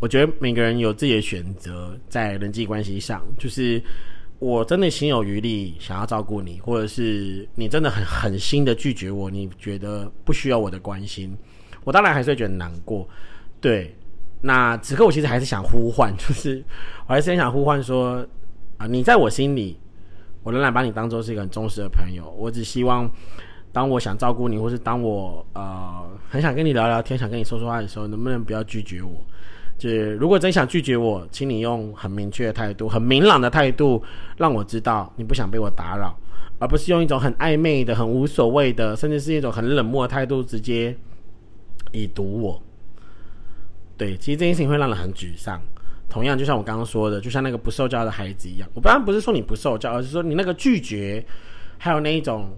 [0.00, 3.83] 我觉得每个人有自己的选择，在人际关系上，就是。
[4.40, 11.35] 我真的心有余力想要照顾你，或者是你真的很狠心的拒绝我，你觉得不需要我的关心，
[11.85, 13.09] 我当然还是会觉得难过。
[13.59, 13.94] 对，
[14.42, 16.62] 那此刻我其实还是想呼唤，就是
[17.07, 18.27] 我还是很想呼唤说
[18.88, 19.79] 你在我心里，
[20.42, 22.31] 我仍然把你当做是一个很忠实的朋友。
[22.38, 23.11] 我只希望，
[23.73, 29.25] 当我想照顾你，或是当我呃很想跟你聊聊天，想跟你说说话的时候，能不能不要拒绝我？
[29.77, 34.03] 就是如果真想拒绝我，请你用很明确的态度、很明朗的态度，
[34.37, 36.16] 让我知道你不想被我打扰，
[36.61, 40.97] 而不是用一种很暧昧的、很无所谓的，甚至是一种很冷漠的态度直接
[41.90, 42.62] 已读我。
[43.97, 45.61] 对，其实这件事情会让人很沮丧。
[46.14, 51.27] 同样，就像我刚刚说的，就像那个不受教的孩子一样，我当然不是说你不受教，而是说你那个拒绝，
[51.77, 52.57] 还有那一种，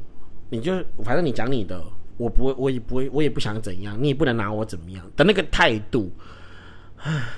[0.50, 1.82] 你就反正你讲你的，
[2.18, 6.12] 我不会，我也不会，我也不想怎样，你也不能拿我怎么样的那个态度。
[6.98, 7.28] 唉，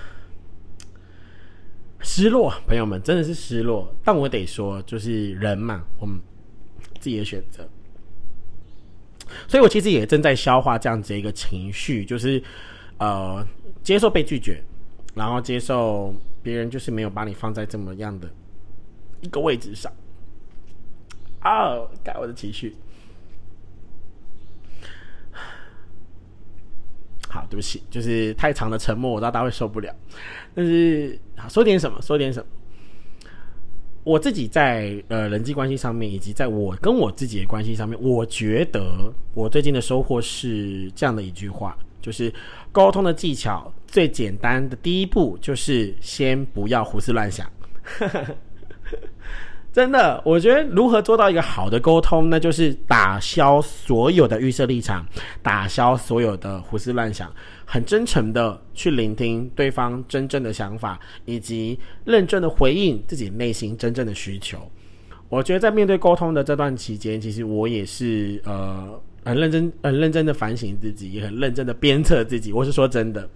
[2.00, 3.94] 失落，朋友们真的是失落。
[4.02, 6.20] 但我得说，就是人嘛，我们
[6.98, 7.64] 自己的选择。
[9.46, 12.42] 所以我其实也正在消化这样子一个情绪，就是
[12.98, 13.46] 呃，
[13.84, 14.60] 接受被拒绝，
[15.18, 18.30] 然后接受别人就是没有把你放在这么样的
[19.20, 19.92] 一个位置上。
[21.40, 22.76] 啊，改我的情绪。
[27.28, 29.94] 好，对不起，就是太长的沉默，我知道大家会受不了。
[30.54, 32.46] 但是，说点什么，说点什么。
[34.04, 42.32] 我自己在呃人际关系上面，以及在我跟我自己的关系上面，我觉得我最近的收获是这样的一句话：，就是
[42.72, 47.50] 沟通的技巧最简单的第一步，就是先不要胡思乱想。
[49.70, 55.06] 真的，我觉得如何做到一个好的沟通，那就是打消所有的预设立场，
[55.40, 57.32] 打消所有的胡思乱想，
[57.64, 64.58] 很真诚的去聆听对方真正的想法，以及认真的回应自己内心真正的需求。
[65.28, 72.52] 我觉得在面对沟通的这段期间，其实我也是呃很认真、很认真的反省自己，也很认真的鞭策自己。
[72.52, 73.28] 我是说真的，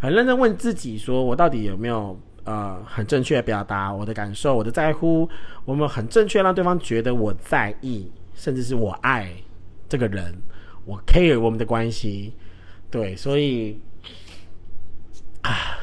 [0.00, 5.28] 很认真问自己，说我到底有没有呃很正确的表达我的感受、我的在乎，
[5.64, 9.32] 我们很正确让对方觉得我在意，甚至是我爱
[9.88, 10.34] 这个人，
[10.84, 12.32] 我 care 我们的关系。
[12.90, 13.78] 对，所以
[15.42, 15.78] 啊。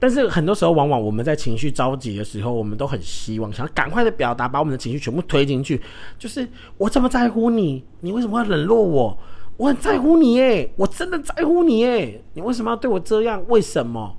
[0.00, 5.80] 但是很多时候，往往我们在情绪着急的时候，我们都很希望想赶快的表达，把我们的情绪全部推进去。
[6.18, 9.18] 就是我这么在乎你，你为什么要冷落我？
[9.58, 13.44] 我很在乎你耶，我真的在乎你耶，你为什么要对我这样？
[13.48, 14.16] 为什么？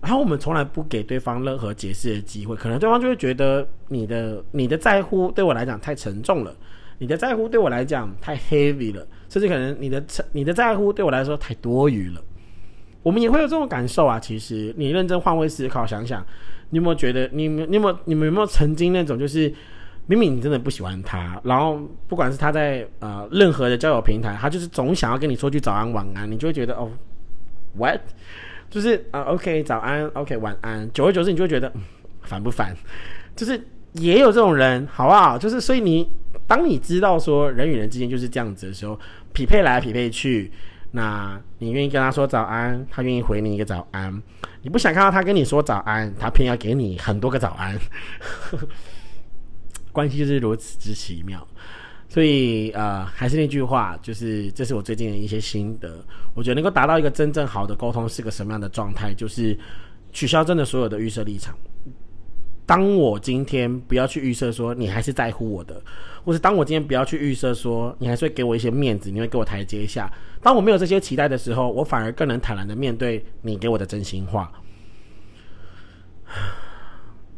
[0.00, 6.56] 然后我们从来不给对方任何解释的机会，可能对方就会觉得你的你的在乎对我来讲太沉重了，
[6.98, 12.20] 你的在乎对我来讲太 heavy 了，甚至可能你的你的在乎对我来说太多余了。
[13.02, 14.20] 我们也会有这种感受啊！
[14.20, 16.24] 其实你认真换位思考，想想，
[16.70, 19.52] 你有没有觉得，你你有没有你们有没有曾经那种，就是
[20.06, 26.90] 明明你真的不喜欢他，然后不管是他在呃任何的交友平台，他就是总想要跟你说句早安晚安，你就会觉得哦
[27.76, 28.00] ，what？
[28.70, 31.72] 就是啊，OK，早安，OK，晚安，久而久之，你就会觉得
[32.22, 32.72] 烦不烦？
[33.34, 33.60] 就是
[33.94, 35.36] 也有这种人，好不好？
[35.36, 36.08] 就是所以你
[36.46, 38.96] 当你知道说人与人之间就是这样子的时候，
[39.32, 40.52] 匹配来匹配去。
[40.94, 44.22] 那你愿意跟他说早安，他愿意回你一个早安。
[44.60, 47.76] 你不想看到他跟你说早安，他偏要给你很多个早安，
[49.90, 51.44] 关系就是如此之奇妙。
[52.08, 56.04] 所以呃，还是那句话，就是这是我最近的一些心得。
[56.34, 59.58] 我觉得能够达到一个真正好的沟通是个什么样的状态，就是
[60.12, 61.56] 取消真的所有的预设立场。
[62.66, 65.82] 当我今天不要去预设说你还是在乎我的，
[66.22, 70.12] 或是当我今天不要去预设说你还是会给我一些面子，你会给我台阶下。
[70.42, 74.52] 当我没有这些期待的时候，我反而更能坦然的面对你给我的真心话。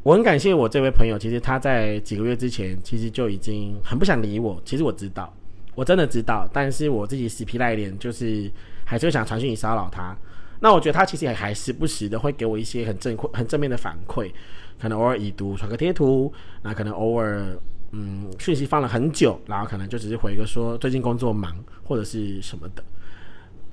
[0.02, 4.60] 我很感谢我这位朋友，其实他在几个月之前其实就已经很不想理我。
[4.64, 5.32] 其实我知道，
[5.74, 8.50] 我真的知道，但是我自己死皮赖脸，就是
[8.84, 10.16] 还是会想传讯息骚扰他。
[10.60, 14.30] 那我觉得他其实也还时不时的会给我一些很正很正面的反馈。
[14.78, 17.56] 可能偶尔已读传个贴图，那可能偶尔
[17.92, 22.84] 嗯讯息放了很久，然后可能就只是回个说最近工作忙或者是什么的，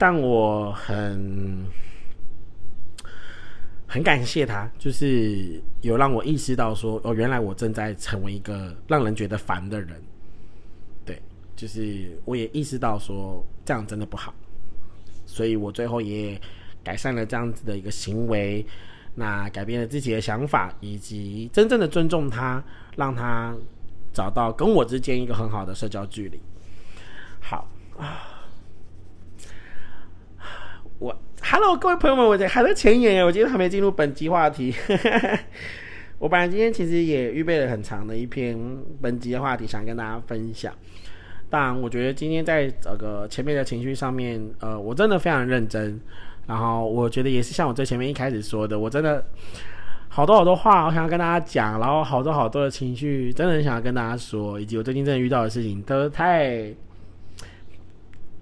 [0.02, 1.64] 但我很
[3.86, 10.02] 很感谢他，就是有让我意识到说哦，原来我正在成为一个让人觉得烦的人，
[11.06, 11.22] 对，
[11.56, 14.34] 就是我也意识到说这样真的不好，
[15.28, 16.42] 所以我最后也
[16.84, 18.66] 改善了这样子的一个行为。
[19.14, 22.64] 那改变了自己的想法，以及真正的尊重他，
[22.96, 23.56] 让他
[24.12, 26.40] 找到跟我之间一个很好的社交距离。
[27.40, 28.31] 好啊，
[31.02, 34.72] 我 Hello 各位朋友们，我在还在前言，我今天还没进入本集话题。
[36.20, 38.56] 我本来今天其实也预备了很长的一篇
[39.02, 40.72] 本集的话题，想跟大家分享。
[41.50, 46.00] 但我觉得今天在这个前面的情绪上面，呃，我真的非常认真。
[46.46, 49.26] 然后我觉得也是像我最前面一开始说的，我真的
[50.08, 56.72] 好多好多话我想要跟大家讲，然后好多好多的情绪真的很想要跟大家说，以及我最近真的遇到的事情都太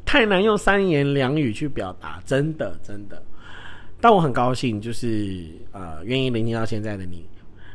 [0.10, 3.22] 太难用三言两语去表达，真的真的。
[4.02, 7.24] 但我很高兴，就是呃愿意聆听到现在的你，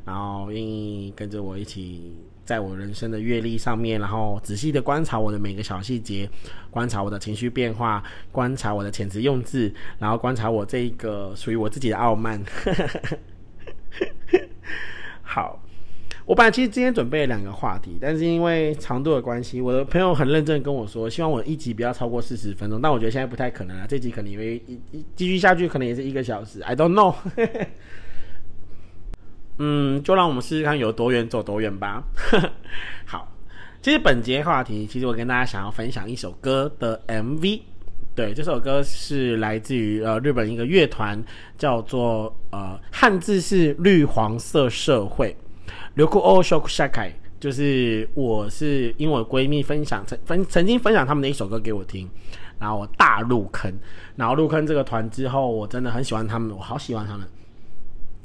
[0.04, 2.12] 然后愿意跟着我一起。
[2.44, 6.28] 在我人生的阅历上面，然后仔细的观察我的每个小细节，
[6.70, 12.38] 观察我的情绪变化，观察我的遣词用字，然后观察我这一个属于我自己的傲慢。
[15.22, 15.63] 好，
[16.26, 27.14] 我本来其实今天准备了两个话题，但是因为长度的关系，我的朋友很认真跟我说，希望我一集不要超过四十分钟，但我觉得现在不太可能了，这集可能因为一继续下去，可能也是一个小时，I don't know。
[29.58, 32.02] 嗯，就让我们试试看有多远走多远吧。
[33.04, 33.30] 好，
[33.82, 37.60] 其实本节话题，其实我跟大家想要分享一首歌的 MV。
[38.14, 41.22] 对，这首歌是来自于呃日本一个乐团，
[41.58, 45.36] 叫做呃汉字是绿黄色社会。
[45.94, 52.08] 流库欧修库夏凯，就是我是因为我闺蜜分享曾分曾经分享他们的一首歌给我听，
[52.58, 53.72] 然后我大入坑，
[54.16, 57.26] 然后入坑这个团之后，我真的很喜欢他们，我好喜欢他们。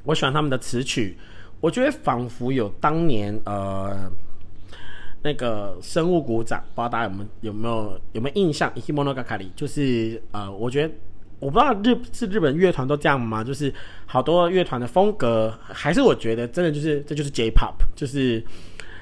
[0.04, 1.16] 我喜欢他们的词曲，
[1.60, 4.10] 我觉得仿佛有当年呃
[5.22, 10.94] 那个生物鼓掌，不知道大家有没有有没有有没有印象？Himonogatari 就是呃，我觉得
[11.40, 13.44] 我不知道日是日本乐团都这样吗？
[13.44, 13.74] 就是
[14.06, 18.44] 好多乐团的风格，还是我觉得真的就是这就是 J-pop，就是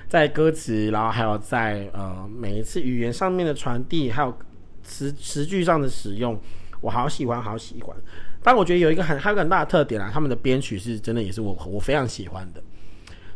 [0.08, 4.38] 在歌词，然后还有在呃每一次语言上面的传递，还有
[4.84, 6.40] 词词句上的使用，
[6.82, 7.96] 我好喜欢，好喜欢。
[8.44, 12.62] 但我觉得有一个很还有个很大的特点啊，他们的编曲是真的也是我我非常喜欢的。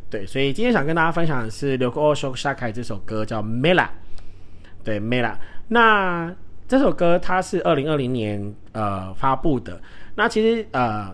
[0.09, 3.85] 对，所以今天想跟大家分享的是刘国修沙凯这首歌叫《Mela》，
[4.83, 5.31] 对《Mela》。
[5.69, 6.33] 那
[6.71, 9.81] 这首歌它是二零二零年呃发布的。
[10.15, 11.13] 那其实呃。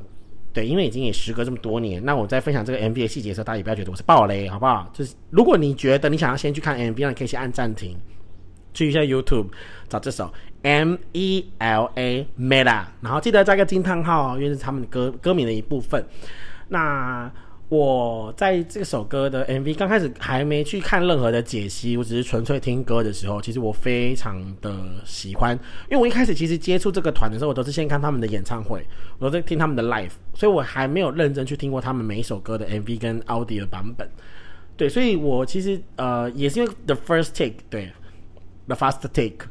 [0.54, 4.90] 对，因为已经也时隔这么多年，那我在分享这个 MV 的细节的时候，大家也不要觉得我是暴雷，好不好？
[4.92, 7.96] 就是如果你觉得你想要先去看 MV，那你可以先按暂停，
[8.74, 9.50] 去一下 YouTube
[9.88, 16.04] 找这首 M E L A Mela，然后记得加个惊叹号，因为是他们的歌歌名的一部分。
[16.70, 17.32] 那
[17.70, 25.54] 我在这首歌的 MV 刚开始还没去看任何的解析，我只是纯粹听歌的时候，其实我非常的喜欢，
[25.90, 28.86] 因为我一开始其实接触这个团的时候，我都是先看他们的演唱会，
[29.20, 34.10] 我都在听他们的 live，所以我还没有认真去听过他们每一首歌的 MV 跟 audio 版本。
[34.78, 37.92] 对，所以我其实呃也是因为 the first take，对
[38.68, 39.46] ，the first take。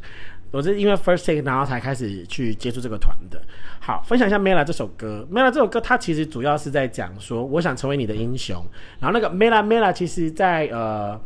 [0.52, 3.40] 我是因为 first take，然后才开始去接触这个团的。
[3.80, 5.26] 好，分享一下 Mela 这首歌。
[5.30, 8.64] Mela 这首歌，它其实主要是在讲说，我想成为你的英雄。
[8.98, 11.20] 然后那个 Mela Mela，其实在呃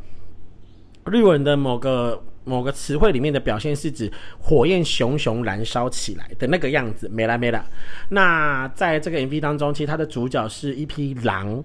[1.04, 7.08] 日文的某个某个词汇里面的表现是指火焰熊熊燃烧起来的那个样子。
[7.08, 7.62] Mela Mela。
[8.08, 11.62] 那在这个 MV 当中，其实它的主角是一匹狼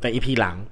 [0.00, 0.64] 的一匹狼。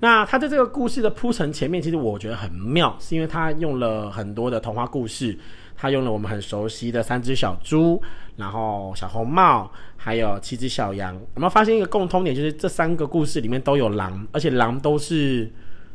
[0.00, 5.38] 那它在这个故事的铺陈前面，其实我觉得很妙，是因为它用了很多的童话故事。
[5.84, 8.02] 他用了我们很熟悉的三只小猪，
[8.36, 11.14] 然后小红帽，还有七只小羊。
[11.34, 15.46] 我们发现一个共通点，就是这三个故事里面都有狼，而且狼都是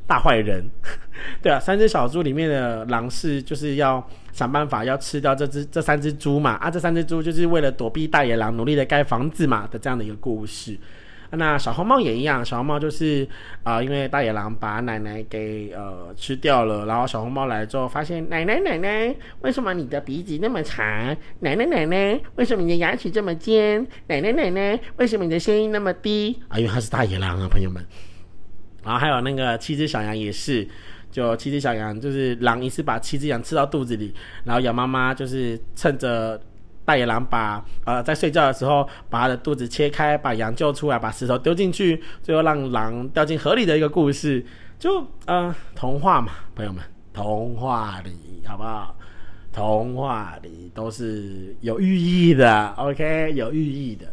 [0.05, 0.63] 大坏人。
[1.41, 10.77] 对啊，三只小猪里面的狼是就是要想办法要吃掉这只这三只猪嘛，啊，这三只猪就是为了躲避大野狼，努力的盖房子嘛的这样的一个故事。
[11.31, 13.27] 那小红帽也一样，小红帽就是
[13.63, 20.83] 啊，因为大野狼把奶奶给呃吃掉了，然后小红帽来之后发现奶奶奶奶，为什么你的鼻子那么长？
[21.41, 23.85] 奶奶奶奶，为什么你的牙齿这么尖？
[24.07, 26.41] 奶奶奶奶，为什么你的声音那么低？
[26.47, 27.85] 啊，因为他是大野狼啊，朋友们。
[28.83, 30.67] 然后还有那个七只小羊也是，
[31.11, 34.13] 就七只小羊就是狼一次把七只羊吃到肚子里，
[34.45, 36.41] 然后羊妈妈就是趁着。
[36.89, 44.43] 大野狼把呃在睡觉的时候把他的肚子切开，把羊救出来，把石头丢进去，最后让狼掉进河里的一个故事，
[44.79, 48.95] 就呃童话嘛，朋友们，童话里好不好？
[49.53, 54.11] 童话里都是有寓意的，OK，有寓意的。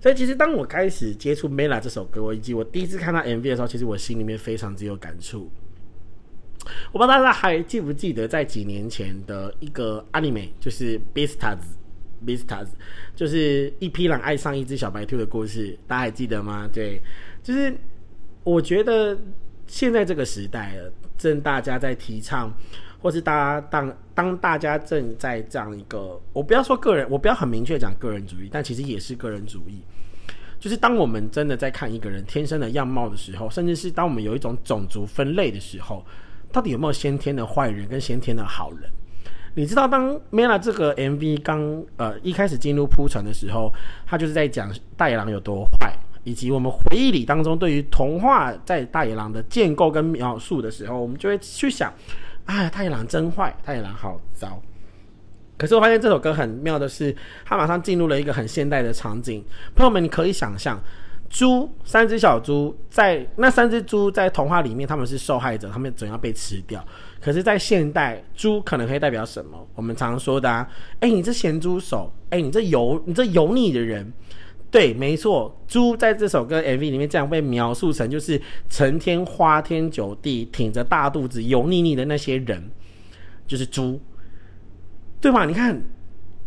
[0.00, 5.48] 所以其实当我开始接触《Mela》这首歌，以及我第一次看到 MV 的时候，其实我心里面非常之有感触。
[6.92, 11.56] 我不知道大家还记不记得，在几年前的一个 anime，就是《Beastars》。
[12.24, 12.68] Vistas
[13.14, 16.68] 就是一匹狼爱上一只小白兔的故事，大家还记得吗？
[16.72, 17.00] 对，
[17.42, 17.74] 就是
[18.42, 19.16] 我觉得
[19.66, 20.76] 现在这个时代，
[21.16, 22.52] 正大家在提倡，
[23.00, 29.82] 或是大家当当大家正在这样一个，我不要说个人，我不要很明确讲个人主义，但其实也是个人主义。
[30.60, 36.02] 就是当我们真的在看一个人天生的样貌的时候，甚至是当我们有一种种族分类的时候，
[36.50, 38.90] 到底有没有先天的坏人跟先天的好人？
[39.56, 43.72] 你知道，当 Mela 这个 MV 刚呃一开始进入铺陈的时候，
[44.06, 45.92] 他就是在讲大野狼有多坏，
[46.24, 51.92] 以及我们回忆里当中对于童话在大野狼的建构跟描述的时候，我们就会去想，
[52.46, 54.60] 啊，大野狼真坏，大野狼好糟。
[55.56, 57.14] 可是我发现这首歌很妙的是，
[57.44, 59.40] 它马上进入了一个很现代的场景，
[59.76, 60.80] 朋友们，你可以想象。
[61.30, 66.84] 猪，三只小猪，在那三只猪在童话里面，他们是受害者，他们总要被吃掉。
[67.24, 69.66] 可是，在现代，猪可能可以代表什么？
[69.74, 70.68] 我们常说的，啊，
[71.00, 74.12] 哎，你这咸猪手，哎，你这油，你这油腻的人，
[74.70, 82.62] 对，没错，猪在这首歌 MV 里面这样被描述成，就是成天花天酒地，挺着大肚子，油腻腻的那些人，
[83.46, 83.98] 就是猪，
[85.18, 85.46] 对吧？
[85.46, 85.82] 你看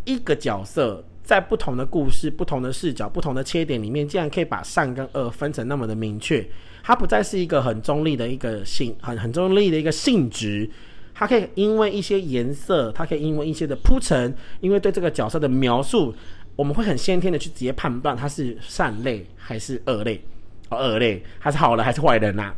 [0.05, 1.03] 一个角色。
[1.23, 6.39] 在不同的故事、不同的视角、不同的切点里面，竟然可以把善跟恶分成那么的明确。
[6.87, 10.69] 它不再是一个很中立的一个性，很很中立的一个性质。
[11.13, 16.15] 它可以因为一些颜色，它可以因为一些的铺陈，因为对这个角色的描述，
[16.55, 20.23] 我们会很先天的去直接判断他是善类还是恶类，
[20.69, 22.53] 哦，恶类还是好人还是坏人呐？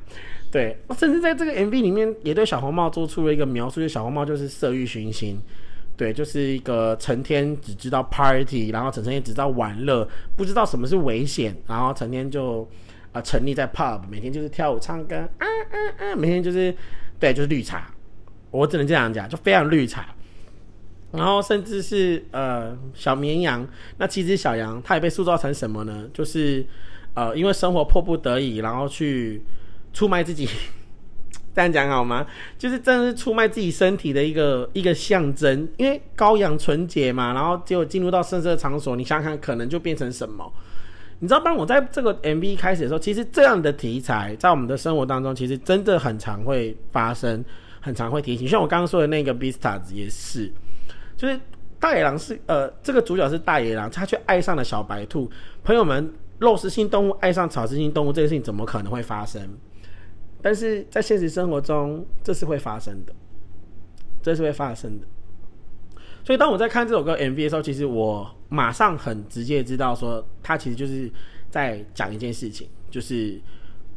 [0.51, 5.39] 对，甚至在这个 MV 里面，也对小红帽做出了一个描述，就小红帽就是色欲熏心。
[5.97, 12.67] 对，就是一个成天只知道 party，然后成天也只知道玩乐，不知道什么是危险，然后成天就
[13.11, 16.75] 啊沉溺在 pub，每天就是跳舞唱歌，啊啊啊，每天就是
[17.19, 17.91] 对，就是绿茶，
[18.51, 20.05] 我只能这样讲，就非常绿茶。
[21.11, 23.67] 然后甚至是呃小绵羊，
[23.97, 26.07] 那七只小羊，它也被塑造成什么呢？
[26.13, 26.65] 就是
[27.15, 29.41] 呃因为生活迫不得已，然后去
[29.93, 30.47] 出卖自己。
[31.51, 32.25] 这样讲好吗？
[32.57, 40.49] 就是真的是出卖自己身体的一个一个象征，因为羔羊纯洁嘛，然后结果进入到圣色场所，你想想，可能就变成什么？
[41.19, 47.43] 你知道，当我在这个 MV 开始的时候，其实这样的题材在我们的生活当中，其实真的很常会发生，
[47.81, 48.47] 很常会提醒。
[48.47, 50.49] 像我刚刚说的那个 Beastars 也是，
[51.17, 51.37] 就是
[51.77, 55.29] 大野狼是呃，这个主角是大野狼，他却爱上了小白兔。
[55.61, 59.41] 朋友们，肉食性动物爱上草食性动物这件事情怎么可能会发生？
[60.41, 63.13] 但是在现实生活中，这是会发生的，
[64.23, 65.05] 这是会发生的。
[66.29, 71.11] 所以当我在看这首歌 MV 的时候，其实我马上很直接知道说，他其实就是
[71.49, 73.41] 在讲一件事情，就是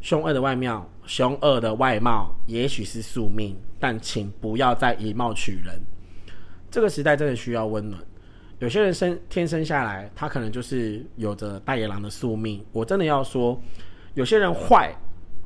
[0.00, 5.78] 凶恶的外貌，凶恶的外貌也许是宿命，但请不要再以貌取人。
[6.70, 8.02] 这个时代真的需要温暖。
[8.60, 12.64] 有些人生天生下来，他可能就是有着大野狼的宿命。
[12.72, 13.60] 我真的要说，
[14.14, 14.90] 有些人坏，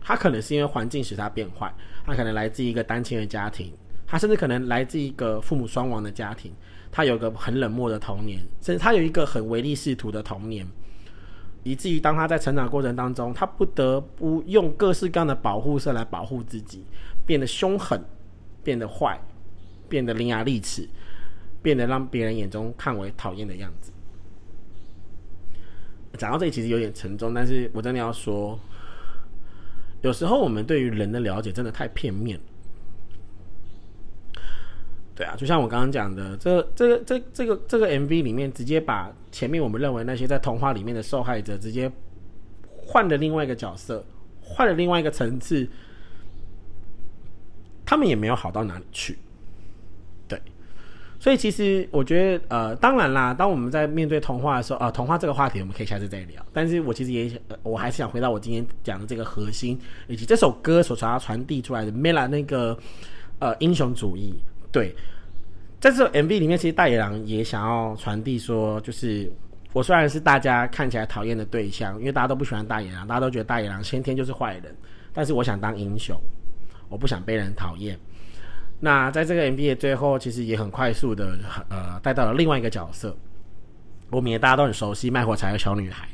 [0.00, 1.74] 他可能是因为环境使他变坏，
[2.04, 3.72] 他可能来自一个单亲的家庭。
[4.06, 6.52] 他甚至可能来自一个父母双亡的家庭，
[6.92, 10.64] 他有个很冷漠的童年，甚至他有一个很唯利是图的童年，
[11.64, 16.84] 以至于当他在成长过程当中，他不得不用各式各样的保护色来保护自己，
[17.26, 18.00] 变得凶狠，
[18.62, 19.20] 变得坏，
[19.88, 20.88] 变得伶牙俐齿，
[21.60, 23.90] 变得让别人眼中看为讨厌的样子。
[26.16, 28.58] 讲到这里其实有点沉重，但是我真的要说，
[30.02, 32.40] 有时候我们对于人的了解真的太片面。
[35.16, 41.90] 对啊，就像我刚刚讲的，这、这、这、这个、这个 MV 里面，直接把前面我们认为那些在童话里面的受害者，直接
[42.68, 44.04] 换了另外一个角色，
[44.42, 45.66] 换了另外一个层次，
[47.86, 49.16] 他们也没有好到哪里去。
[50.28, 50.38] 对，
[51.18, 56.44] 所以其实我觉得，呃，当然啦，当我们在面对童话的时候，啊，童话这个话题我们可以下次再聊。
[56.52, 62.76] 但是我其实也，我还是想回到我今天讲的这个核心，以及这首歌所想要传递出来的 Mela 那个
[63.38, 64.34] 呃英雄主义。
[64.76, 64.94] 对，
[65.80, 69.32] 在这 MV 里面，其实大野狼也想要传递说，就是
[69.72, 74.76] 我虽然是大家看起来讨厌的对象，因为大家都不喜欢大野狼，大家都觉得大野狼先天就是坏人，
[75.14, 76.14] 但是我想当英雄，
[76.90, 77.98] 我不想被人讨厌。
[78.78, 81.38] 那在这个 MV 的最后，其实也很快速的
[81.70, 83.16] 呃带到了另外一个角色，
[84.10, 86.06] 我们也大家都很熟悉卖火柴的小女孩。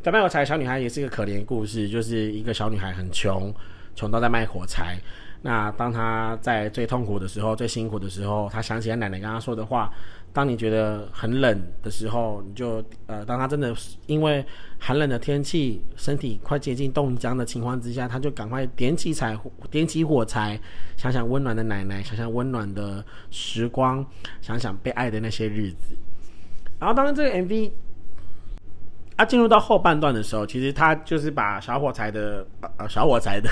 [0.00, 3.52] 在卖火柴的小女孩也是一个可怜故事，就是一个小女孩很穷，
[3.96, 4.96] 穷到在卖火柴。
[5.42, 9.92] 那当他在最痛苦的时候、最辛苦的时候，他想起来奶奶跟他说的话。
[10.32, 13.74] 当你觉得很冷的时候，你就呃，当他真的
[14.06, 14.44] 因为
[14.78, 19.38] 寒冷的天气，身体快接近冻僵的情况之下，他就赶快点起柴，
[19.70, 20.60] 点起火柴，
[20.96, 24.04] 想想温暖的奶奶，想想温暖的时光，
[24.42, 25.96] 想想被爱的那些日子。
[26.78, 27.70] 然后，当这个 MV
[29.16, 33.48] 啊进入到后半段的时候，其实他就是把小火柴的呃小火柴的。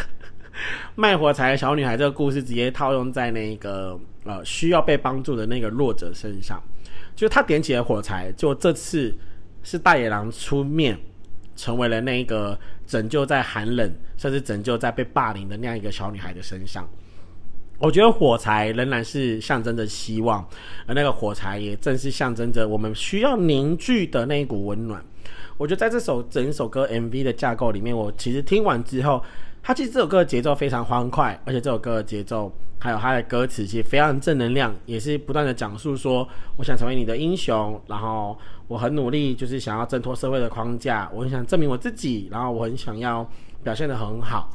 [0.94, 6.62] 卖火柴的小女孩这个故事直接套用在那个呃需要被帮助的那个弱者身上，
[7.14, 9.14] 就他点起了火柴，就这次
[9.62, 10.98] 是大野狼出面，
[11.56, 16.88] 成为了那个拯救在寒冷，甚至拯救在被霸凌的那样一个小女孩的身上。
[17.78, 20.46] 我觉得火柴仍然是象征着希望，
[20.86, 25.04] 而那个火柴也正是象征着我们需要凝聚的那一股温暖。
[25.56, 29.22] 我觉得在这首整首歌 MV 的架构里面，我其实听完之后。
[29.66, 38.38] 它其实这首歌的节奏非常欢快，而且这首歌的节奏还有它的歌词其实非常正能量，也是不断的讲述说我想成为你的英雄，然后
[38.68, 43.26] 我很努力，就是想要挣脱社会的框架，我很想证明我自己，然后我很想要
[43.62, 44.50] 表现的很好。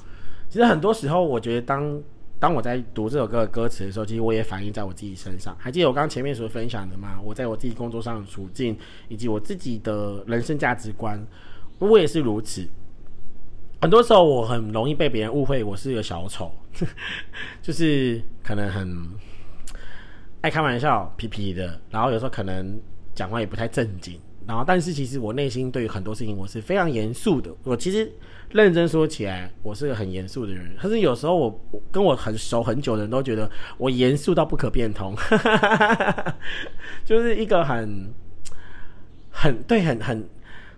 [0.47, 1.99] 其实很多时候，我觉得当
[2.39, 5.55] 当我在读这首歌的歌词的时候，其实我也反映在我自己身上。
[5.57, 7.19] 还记得我刚刚前面所分享的吗？
[7.23, 11.19] 我在我自己工作上的处境，以及我自己的人生价值观，
[11.79, 12.67] 我也是如此。
[13.81, 16.51] 很多时候我很容易被别人误会我是一个小丑，
[17.61, 19.09] 就是可能很
[20.41, 22.77] 爱开玩笑、皮皮的，然后有时候可能
[23.15, 27.49] 讲话也不太正经，然后但是其实我内心对于很多事情我是非常严肃的。
[27.63, 28.11] 我其实
[28.51, 35.15] 认真说起来，我是个很严肃的人，可是有时候我跟我很熟很久的人都觉得我严肃到不可变通，
[37.05, 38.13] 就是一个很
[39.29, 40.29] 很对很很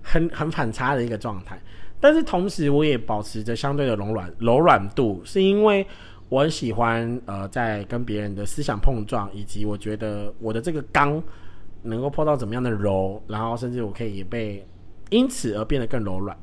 [0.04, 1.60] 很很反差的一个状态。
[2.02, 5.86] 但是同时，我也保持着相对的柔软柔软度，是因为
[6.30, 11.22] 我很喜欢呃，在跟别人的思想碰撞，以及我觉得我的这个刚
[11.84, 14.66] 能够碰到怎么样的柔，然后甚至我可以被
[15.12, 16.36] 因此而变得更柔软。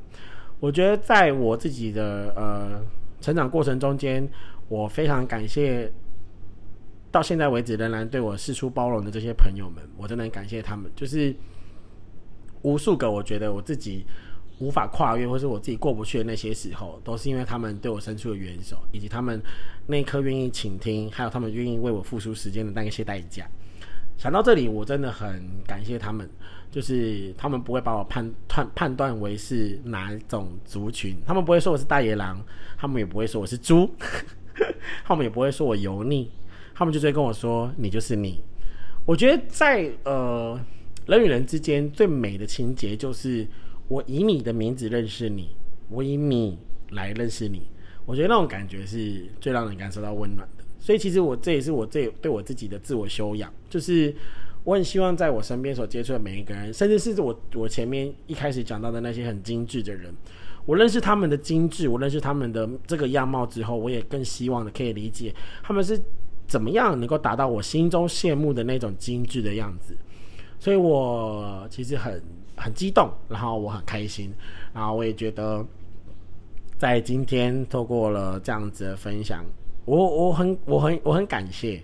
[0.61, 2.81] 我觉得在我自己的呃
[3.19, 4.25] 成长过程中间，
[4.69, 5.91] 我非常感谢
[7.11, 11.35] 到现在为止仍然对我事出包容的这些朋友们，我真的很感谢他们，就是
[12.61, 14.05] 无数个我觉得我自己。
[14.59, 19.41] 无法跨越，或是我自己过不去的那些时候，都是因为他们对我伸出的援手，以及他们
[19.87, 23.45] 那一颗愿意倾听，还有他们愿意为我付出时间的那些代价。
[24.17, 26.29] 想到这里，我真的很感谢他们。
[26.71, 32.39] 就是他们不会把我判判判断为是哪一种族群，他们不会说我是大野狼，
[32.77, 33.89] 他们也不会说我是猪，
[35.03, 36.29] 他们也不会说我油腻，
[36.75, 38.39] 他们就会跟我说你就是你。
[39.03, 40.59] 我觉得在呃
[41.07, 43.47] 人与人之间最美的情节就是
[43.89, 45.49] 我以你的名字认识你，
[45.89, 46.57] 我以你
[46.91, 47.63] 来认识你。
[48.05, 50.63] 我觉得那种感觉是最让人感受到温暖的。
[50.79, 54.15] 所以其实我这也是我这对我自己的自我修养，就是
[54.63, 60.15] 我很希望在我身边所接触的每一个人，甚至是我我前面一开始讲到的那些很精致的人，
[60.65, 65.99] 我认识他们的精致，我认识他们的这个样貌之后，我也更希望的可以理解他们是。
[66.47, 69.95] 怎么样能够达到我心中羡慕的那种精致的样子？
[70.59, 72.21] 所以我其实很
[72.57, 74.31] 很激动，然后我很开心，
[74.73, 75.65] 然后我也觉得，
[76.77, 79.43] 在今天透过了这样子的分享，
[79.85, 81.81] 我我很我很我很感谢。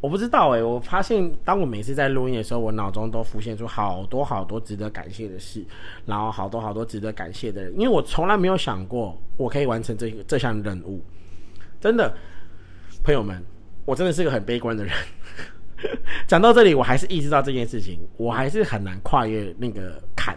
[0.00, 5.64] 我不知道诶，我发现当我每次在录音的时候，我脑中都浮现出好多好多值得感谢的事，
[6.04, 11.00] 然后好多好多值得感谢的人，因为我从来没有想过我可以完成这个这项任务，
[11.80, 12.12] 真的，
[13.04, 13.40] 朋友们。
[13.84, 14.92] 我真的是个很悲观的人。
[16.26, 20.36] 讲到这里，我还是意识到这件事情，我还是很难跨越那个坎，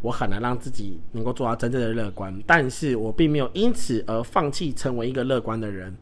[0.00, 2.36] 我很难让自己能够做到真正的乐观。
[2.46, 5.96] 但是我并没有因此而放弃成为一个乐观的人。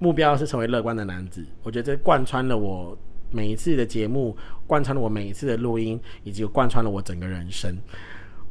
[0.00, 1.44] 目标是成为乐观的男子。
[1.64, 2.96] 我觉得这贯穿了我
[3.32, 7.76] 每一次的节目，贯穿了我每一次的录音，以及贯穿了我整个人生。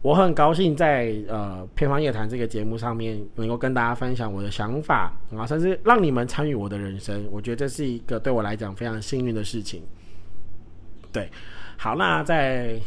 [0.02, 9.82] 我很高兴在呃偏方夜谈这个节目上面能够跟大家分享我的想法啊，甚至让你们参与我的人生，我觉得这是一个对我来讲非常幸运的事情。
[11.12, 11.30] 对，
[11.78, 12.80] 好，那在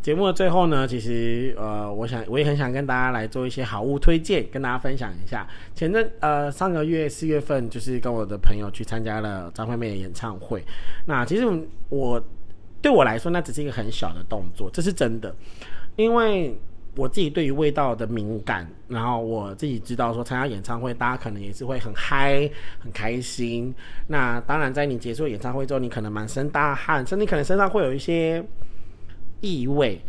[0.00, 5.46] 节目的最后呢，其实呃，我想我也很想跟大家来做一些好物推荐，跟大家分享一下。
[5.74, 10.64] 前阵呃上个月四月份，就是跟我的朋友去参加了张惠妹的演唱会。
[11.06, 11.44] 那其实
[11.90, 12.20] 我
[12.80, 15.34] 对我来说，那只是一个很小的动作，这是真的。
[16.00, 16.56] 因为
[16.96, 23.72] 我自己对于味道的敏感，然后我自己知道说参加演唱会，大家可能也是会很嗨、很开心。
[24.08, 28.44] 那当然，在你结束演唱会之后，你可能满身大汗，甚至可能身上会有一些
[29.40, 30.00] 异味。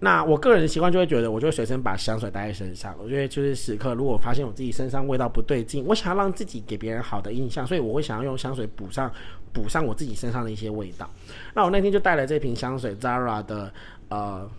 [0.00, 2.96] 那我个人的习惯就会觉得，我就随身把香水带在身上。
[2.98, 9.12] 我觉得就是时刻，如果发现我自己身上味道不对劲，我想要让自己给别人好的印象，所以我会想要用香水补上
[9.52, 11.08] 补上我自己身上的一些味道。
[11.54, 13.70] 那我那天就带了这瓶香水，Zara 的
[14.08, 14.50] 呃。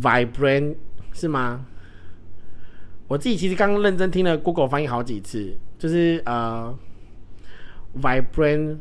[0.00, 0.76] Vibrant
[1.12, 1.66] 是吗？
[3.08, 6.74] 我自己其实刚刚认真听了 Google 翻译好几次，就是呃
[8.00, 8.78] ，Vibrant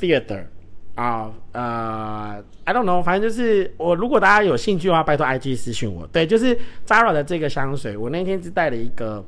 [0.00, 0.46] Theater
[0.96, 6.06] 啊呃，I don't know，反正就是我如果大家有兴趣的话，拜托 IG 私信我。
[6.08, 9.24] 对，就是 Zara 的这个香水，我那天是带了一个。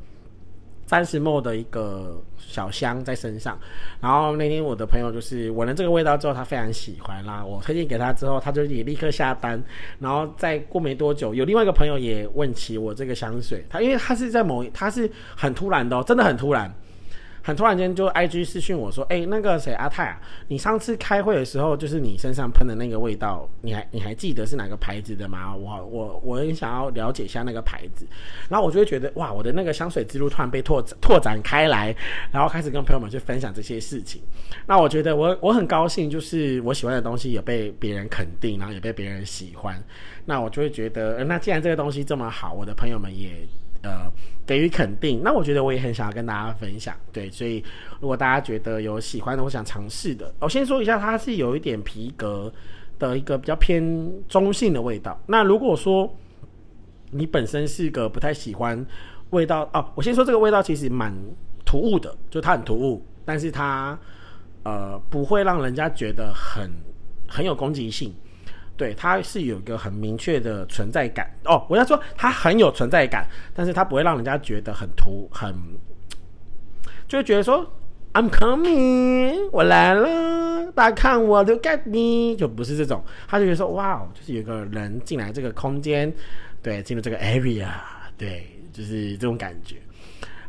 [0.94, 3.58] 三十末的一个小香在身上，
[4.00, 7.44] 然后那天我的朋友就是闻了这个味道之后，他非常喜欢啦。
[7.44, 9.60] 我推荐给他之后，他就也立刻下单。
[9.98, 16.72] 然后再过没多久，有另外一个朋友也问起我这个香水，他因为他是在某，他是很突然的，真的很突然。
[17.46, 20.18] 很突然间就 I G 私讯我说，哎，那个谁阿泰啊，
[20.48, 25.54] 你上次开会的时候，就是你身上喷的那个味道，你还你还记得是哪个牌子的吗？
[25.54, 28.06] 我我我很想要了解一下那个牌子，
[28.48, 31.94] 然后我就会觉得哇，我的那个香水之路突然被拓拓展开来，
[32.32, 34.22] 然后开始跟朋友们去分享这些事情。
[34.66, 39.78] 那我觉得我我很高兴，就是我喜欢的东西也被别人肯定，然后也被别人喜欢。
[40.24, 43.46] 那我就会觉得，那既然这个东西这么好，我的朋友们也。
[43.84, 44.10] 呃，
[44.46, 47.62] 给予肯定，那我觉得我也很想要跟大家分享，对，所以
[48.00, 52.50] 如果大家觉得有喜欢的，我想尝试的，我先说一下，它是有一点皮革
[52.98, 55.20] 的一个比较偏中性的味道。
[55.26, 56.10] 那如果说
[57.10, 58.84] 你本身是个不太喜欢
[59.30, 61.14] 味道哦，我先说这个味道其实蛮
[61.66, 63.98] 突兀的，就它很突兀，但是它
[64.62, 66.70] 呃不会让人家觉得很
[67.28, 68.14] 很有攻击性。
[68.76, 71.64] 对，它是有一个很明确的存在感哦。
[71.68, 75.54] 我要说，它很有存在感，但是它不会让人家觉得很突，很
[77.06, 77.64] 就会觉得说
[78.14, 83.04] I'm coming，我来了，大家看我，look at me，就不是这种。
[83.28, 86.12] 他就觉得说，哇，就是有个人进来这个空间，
[86.60, 87.68] 对，进入这个 area，
[88.18, 89.76] 对，就是这种感觉。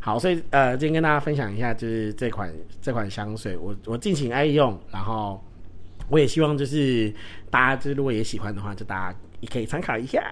[0.00, 2.52] 好，所以呃，今天跟大家分享一下，就是这款
[2.82, 5.40] 这款香水，我我尽情爱用，然后。
[6.08, 7.12] 我也希望就是
[7.50, 10.22] 大家，就是如果也喜欢的话，就大家也可以参考一下。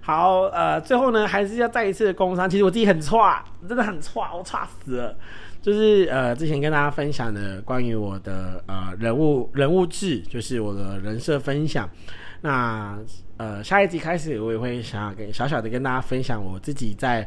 [0.00, 2.50] 好，呃，最后呢，还是要再一次的工商。
[2.50, 5.16] 其实我自己很差，真的很差，我差死了。
[5.60, 11.88] 就是呃，之前跟大家分享的关于我的呃人物人物志，就是我的人设分享。
[12.40, 12.98] 那
[13.36, 17.24] 呃，下一集开始，我也会想要跟小小的跟大家分享我自己在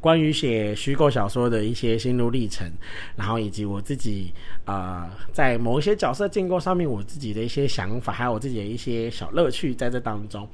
[0.00, 2.70] 关于写虚构小说的一些心路历程，
[3.16, 4.32] 然后以及我自己
[4.64, 10.48] 呃在某一些角色建构上面我自己的一些想法，还有我自己的一些小乐趣在这当中。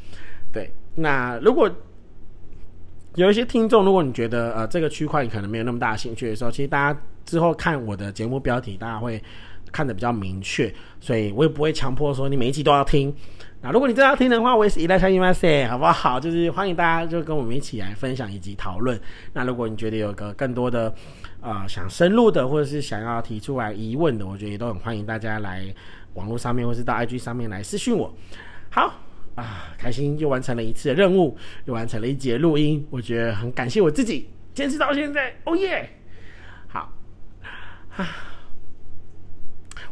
[0.52, 1.70] 对，那如果
[3.16, 9.22] 有一些听众，如果你觉得呃这个区块你可能没有那么大兴趣的时候，其实大家之后看我的节目标题，大家会
[9.70, 13.14] 看得比较明确，所以我也不会强迫说你每一集都要听。
[13.64, 16.20] 那如果你真的要听的话，我也是一代三一万岁，好不好？
[16.20, 19.00] 就是欢迎大家就跟我们一起来分享以及讨论。
[19.32, 20.94] 那如果你觉得有个更多的
[21.40, 25.64] 呃想深入的，或者是想要提出来疑问的，我觉得也都很欢迎大家来
[26.12, 28.14] 网络上面或是到 IG 上面来私讯我。
[28.70, 28.92] 好。
[29.34, 35.34] 啊，开心又完成了一次的任务，又完成了一节录音，我觉得很感谢我自己坚持到现在。
[35.42, 35.90] 哦耶！
[36.68, 36.92] 好，
[37.98, 38.06] 啊，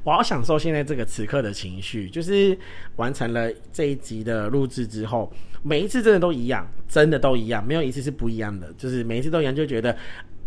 [0.05, 2.57] 我好享受现在这个此刻的情绪，就是
[2.96, 5.32] 完成了这一集的录制之后，
[5.62, 9.96] 每一次真的都一样，真的都一样，没有一次是不一样的，就是每一次都一样，就觉得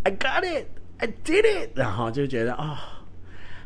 [0.04, 2.92] I got it, I did it，然后就觉得啊。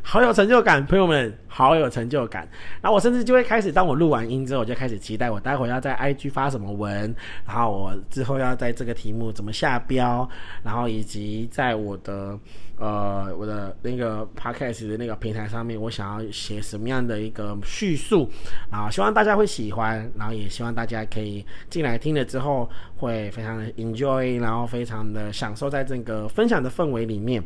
[0.02, 2.48] 好有成就感，朋友们，好有成就感。
[2.80, 7.14] 然后我甚至就会开始，当我录完音之后，我就开始期待我待会要在 IG 发什么文，
[7.46, 10.26] 然后我之后要在这个题目怎么下标，
[10.62, 12.36] 然后以及在我的
[12.80, 18.28] 呃我的那个 Podcast 的那个平台上面，我想要写什么样的一个叙述，
[18.72, 27.40] 然后希望大家会喜欢，然后也希望大家可以进来听了之后会非常的 enjoy，然后非常的享受在这个分享的氛围里面。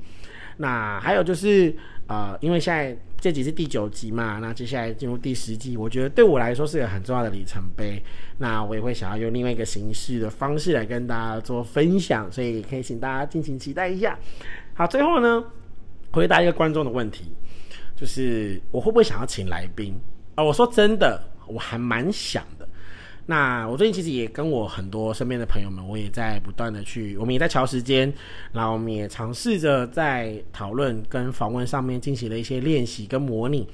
[0.56, 1.74] 那还有就是。
[2.06, 7.98] 呃，因为现在这集是第九集嘛，那接下来进入第十集，我觉得对我来说是个很重要的里程碑。
[8.36, 14.18] 那我也会想要用另外一个形式的方式来跟大家做分享，所以可以请大家敬请期待一下。
[14.76, 15.44] 好，最后呢，
[16.10, 17.32] 回答一个观众的问题，
[17.94, 19.94] 就是我会不会想要请来宾
[20.34, 20.42] 啊？
[20.42, 22.68] 我说真的，我还蛮想的。
[23.26, 28.12] 那我最近其实也跟我很多身边的朋友们，我也在不断的去，我们也在调时间，
[28.52, 33.68] 然后我们也尝试着在讨论跟访问上面进行了一些练习跟模拟。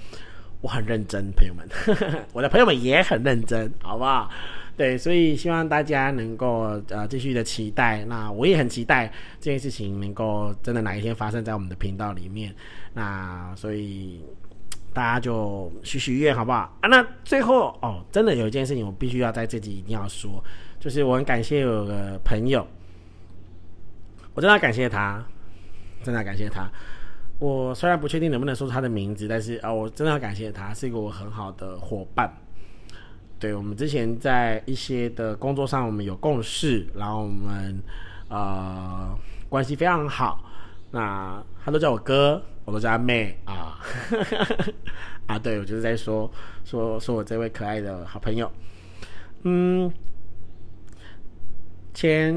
[0.61, 1.68] 我很认真，朋友们，
[2.32, 4.30] 我的朋友们也很认真，好不好？
[4.76, 12.54] 对，所以希望大家能够呃继续的期待，那我也很期待这件事情能够真的哪一天发生在我们的频道里面。
[12.94, 14.22] 那所以。
[14.92, 16.88] 大家就许许愿好不好啊？
[16.88, 20.42] 那最后哦，真的有一件事情我必须要在这集一定要说，
[20.80, 22.66] 就是我很感谢有个朋友，
[24.34, 25.24] 我真的要感谢他，
[26.02, 26.68] 真的要感谢他。
[27.41, 32.32] 我虽然不确定能不能说出他的名字，但是啊，我真的要感谢他，是一个我很好的伙伴。
[33.41, 37.82] 对我们之前在一些的工作上，我们有共识，然后我们
[38.28, 39.18] 呃
[39.49, 40.45] 关系非常好。
[40.93, 42.41] 那他都叫我哥。
[42.66, 43.80] 我都叫阿妹啊，
[45.26, 46.30] 啊， 对我就是在说
[46.62, 48.49] 说说我这位可爱的好朋友，
[49.43, 49.93] 嗯，
[51.93, 52.34] 前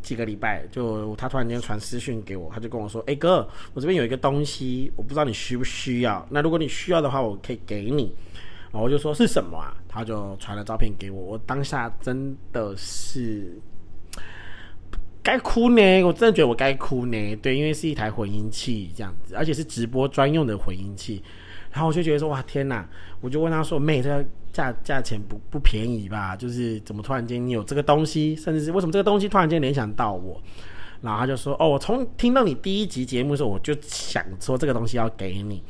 [0.00, 6.26] 几个礼拜就他突然间传私讯给我，他就跟我说：“哎哥，我这边有一个东西，我不知道你需不需要。
[6.30, 8.14] 那如果你需要的话，我可以给你。”
[8.72, 9.74] 然后我就说是什么啊？
[9.88, 13.58] 他就传了照片给我，我当下真的是。
[15.22, 17.36] 该哭呢，我真的觉得我该哭呢。
[17.42, 21.22] 对，因为是一台混音器这样子，而且是直播专用的混音器。
[21.72, 22.88] 然后我就觉得说，哇，天哪！
[23.20, 24.24] 我就问他说：“妹，这个
[24.56, 26.34] 价价钱不不便宜吧？
[26.34, 30.40] 就是怎么突然间你有这个东西，甚至是为什么这个东西突然间联想到我？”
[31.02, 35.62] 然后他就说：“哦，我从听到你第一集节目的时候，我就想说这个东西要给你。”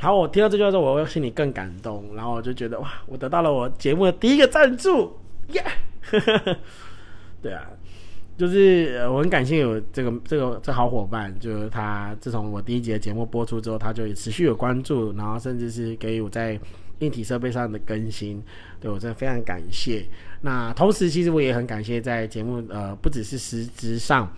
[0.00, 2.16] 然后我听到这句话之后，我心里更感动。
[2.16, 5.18] 然后我就觉得哇，我得到了我节目的第一个赞助，
[5.48, 5.62] 耶！
[7.42, 7.68] 对啊。
[8.36, 16.58] 就是我很感谢有这个这个这好伙伴，就是他自从我第一集的节目播出之后，他就持续有关注，然后甚至是给予我在
[17.00, 18.42] 硬体设备上的更新，
[18.80, 20.04] 对我真的非常感谢。
[20.42, 24.30] 那同时，其实我也很感谢在节目呃不只是实质上，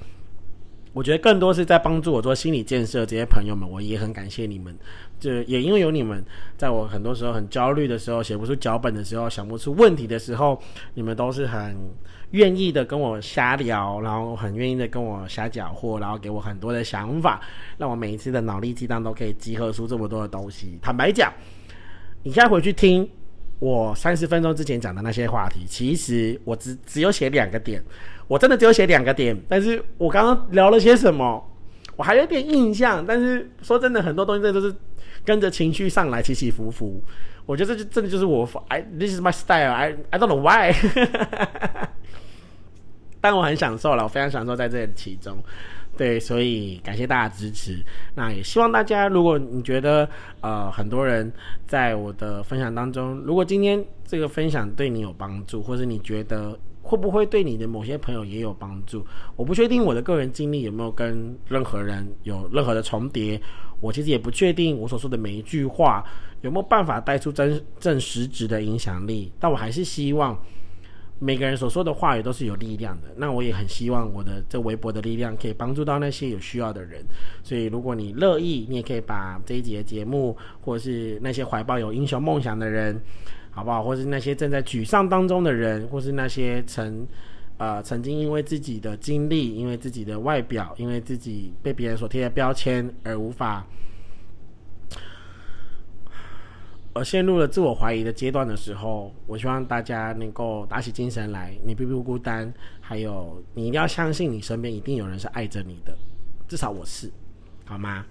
[0.92, 4.76] 我觉得更多是在帮助我做心理建设这些朋友们，我也很感谢你们。
[5.18, 6.22] 就也因为有你们，
[6.58, 10.60] 在我很多时候很焦虑的时候，写不出脚本的时候，想不出问题的时候，
[10.94, 11.76] 你们都是很。
[12.32, 17.40] 愿意的跟我瞎聊，然后很愿意的跟我瞎搅和，然后给我很多的想法，
[17.78, 20.76] 让我每一次的脑力激荡都可以集合出这么多的东西。
[20.82, 21.32] 坦白讲，
[22.26, 23.08] 你现在回去听
[23.60, 27.80] 我三十分钟之前讲的那些话题，其实我只只有写两个点，
[28.26, 29.40] 我真的只有写两个点。
[29.48, 31.48] 但是我刚刚聊了些什么，
[31.94, 33.06] 我还有点印象。
[33.06, 34.74] 但是说真的，很多东西这都是
[35.24, 37.00] 跟着情绪上来起起伏伏。
[37.46, 39.72] 我觉得这就真的就是我，I this is my style.
[39.72, 40.74] I I don't know why.
[43.22, 45.38] 但我很享受了，我非常享受在这其中，
[45.96, 47.82] 对，所以感谢大家支持。
[48.14, 50.08] 那也希望大家，如果你觉得
[50.40, 51.32] 呃很多人
[51.66, 59.04] 在我的分享当中，如果今天这个分享对你有帮助，或者你觉得会不会对你的某些朋友也有帮助？
[59.34, 63.40] 我不确定我的个人经历有没有跟任何人有任何的重叠，
[63.80, 66.04] 我其实也不确定我所说的每一句话
[66.42, 70.38] 有没有办法带出真正实质的影响力，但我还是希望。
[71.18, 77.02] 每个人所说的话语都是有力量的，那我也很希望我的这微博的力量可以帮助到那些有需要的人。
[77.42, 83.00] 所以，如果你乐意，你也可以把这一节节目，或是那些怀抱有英雄梦想的人，
[83.50, 83.82] 好不好？
[83.82, 87.06] 或是那些正在沮丧当中的人，或是那些曾
[87.56, 93.66] 呃曾经因为自己的经历、因为自己的外表、因为自己被别人所贴的标签而无法。
[96.96, 105.96] 而陷入了自我怀疑的阶段的时候，我希望大家能够打起精神来，你并不孤单，还有你一定要相信，你身边一定有人是爱着你的，
[106.48, 107.10] 至少我是，
[107.66, 108.04] 好吗？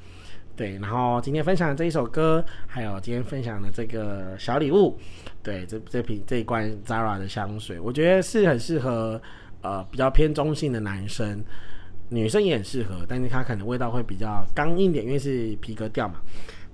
[0.56, 4.98] 对，然后今天分享的这一首歌，还有今天分享的这个小礼物，
[5.42, 9.22] 对，这这瓶这一罐 Zara 的香水，我觉得是很适合
[9.62, 11.44] 呃比较偏中性的男生，
[12.10, 16.22] 女生也很适合，但是它可能味道会比较刚硬点，因为是皮革调嘛。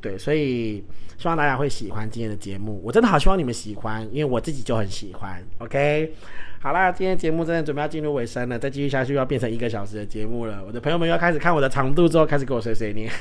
[0.02, 0.84] 对，所以
[1.18, 2.82] 希望大家会喜欢今天的节目。
[2.84, 5.40] 我真的好希望你们喜欢，因为我自己就很喜欢。
[5.60, 6.12] OK，
[6.60, 10.64] 好啦，今天节目真的准备要进入尾声了，再继续下去要变成一个小时的节目了。
[10.66, 13.12] 我的朋友们要开始看我的长度之后，开始给我碎碎念。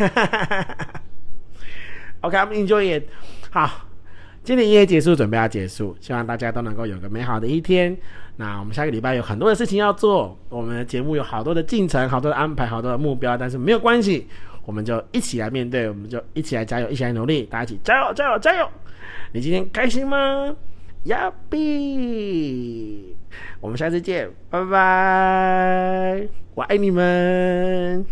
[2.23, 3.05] OK，I'm enjoy it。
[3.51, 3.87] 好，
[4.43, 7.95] 今天音乐结束，准备要结束，希望大家都能够有个美好的一天。
[8.37, 14.27] 那我们下个礼拜有很多的事情要做，我们的节目有好多的进程，好多的安排，好多的目标，但是没有关系。
[14.65, 18.69] 我们就一起来面对，我们就一起来加油，一起来努力，大家一起加油，加油，加油！
[19.33, 20.55] 你今天开心吗？
[21.05, 23.17] 呀比，
[23.61, 28.05] 我们下次见，拜拜，我爱你们。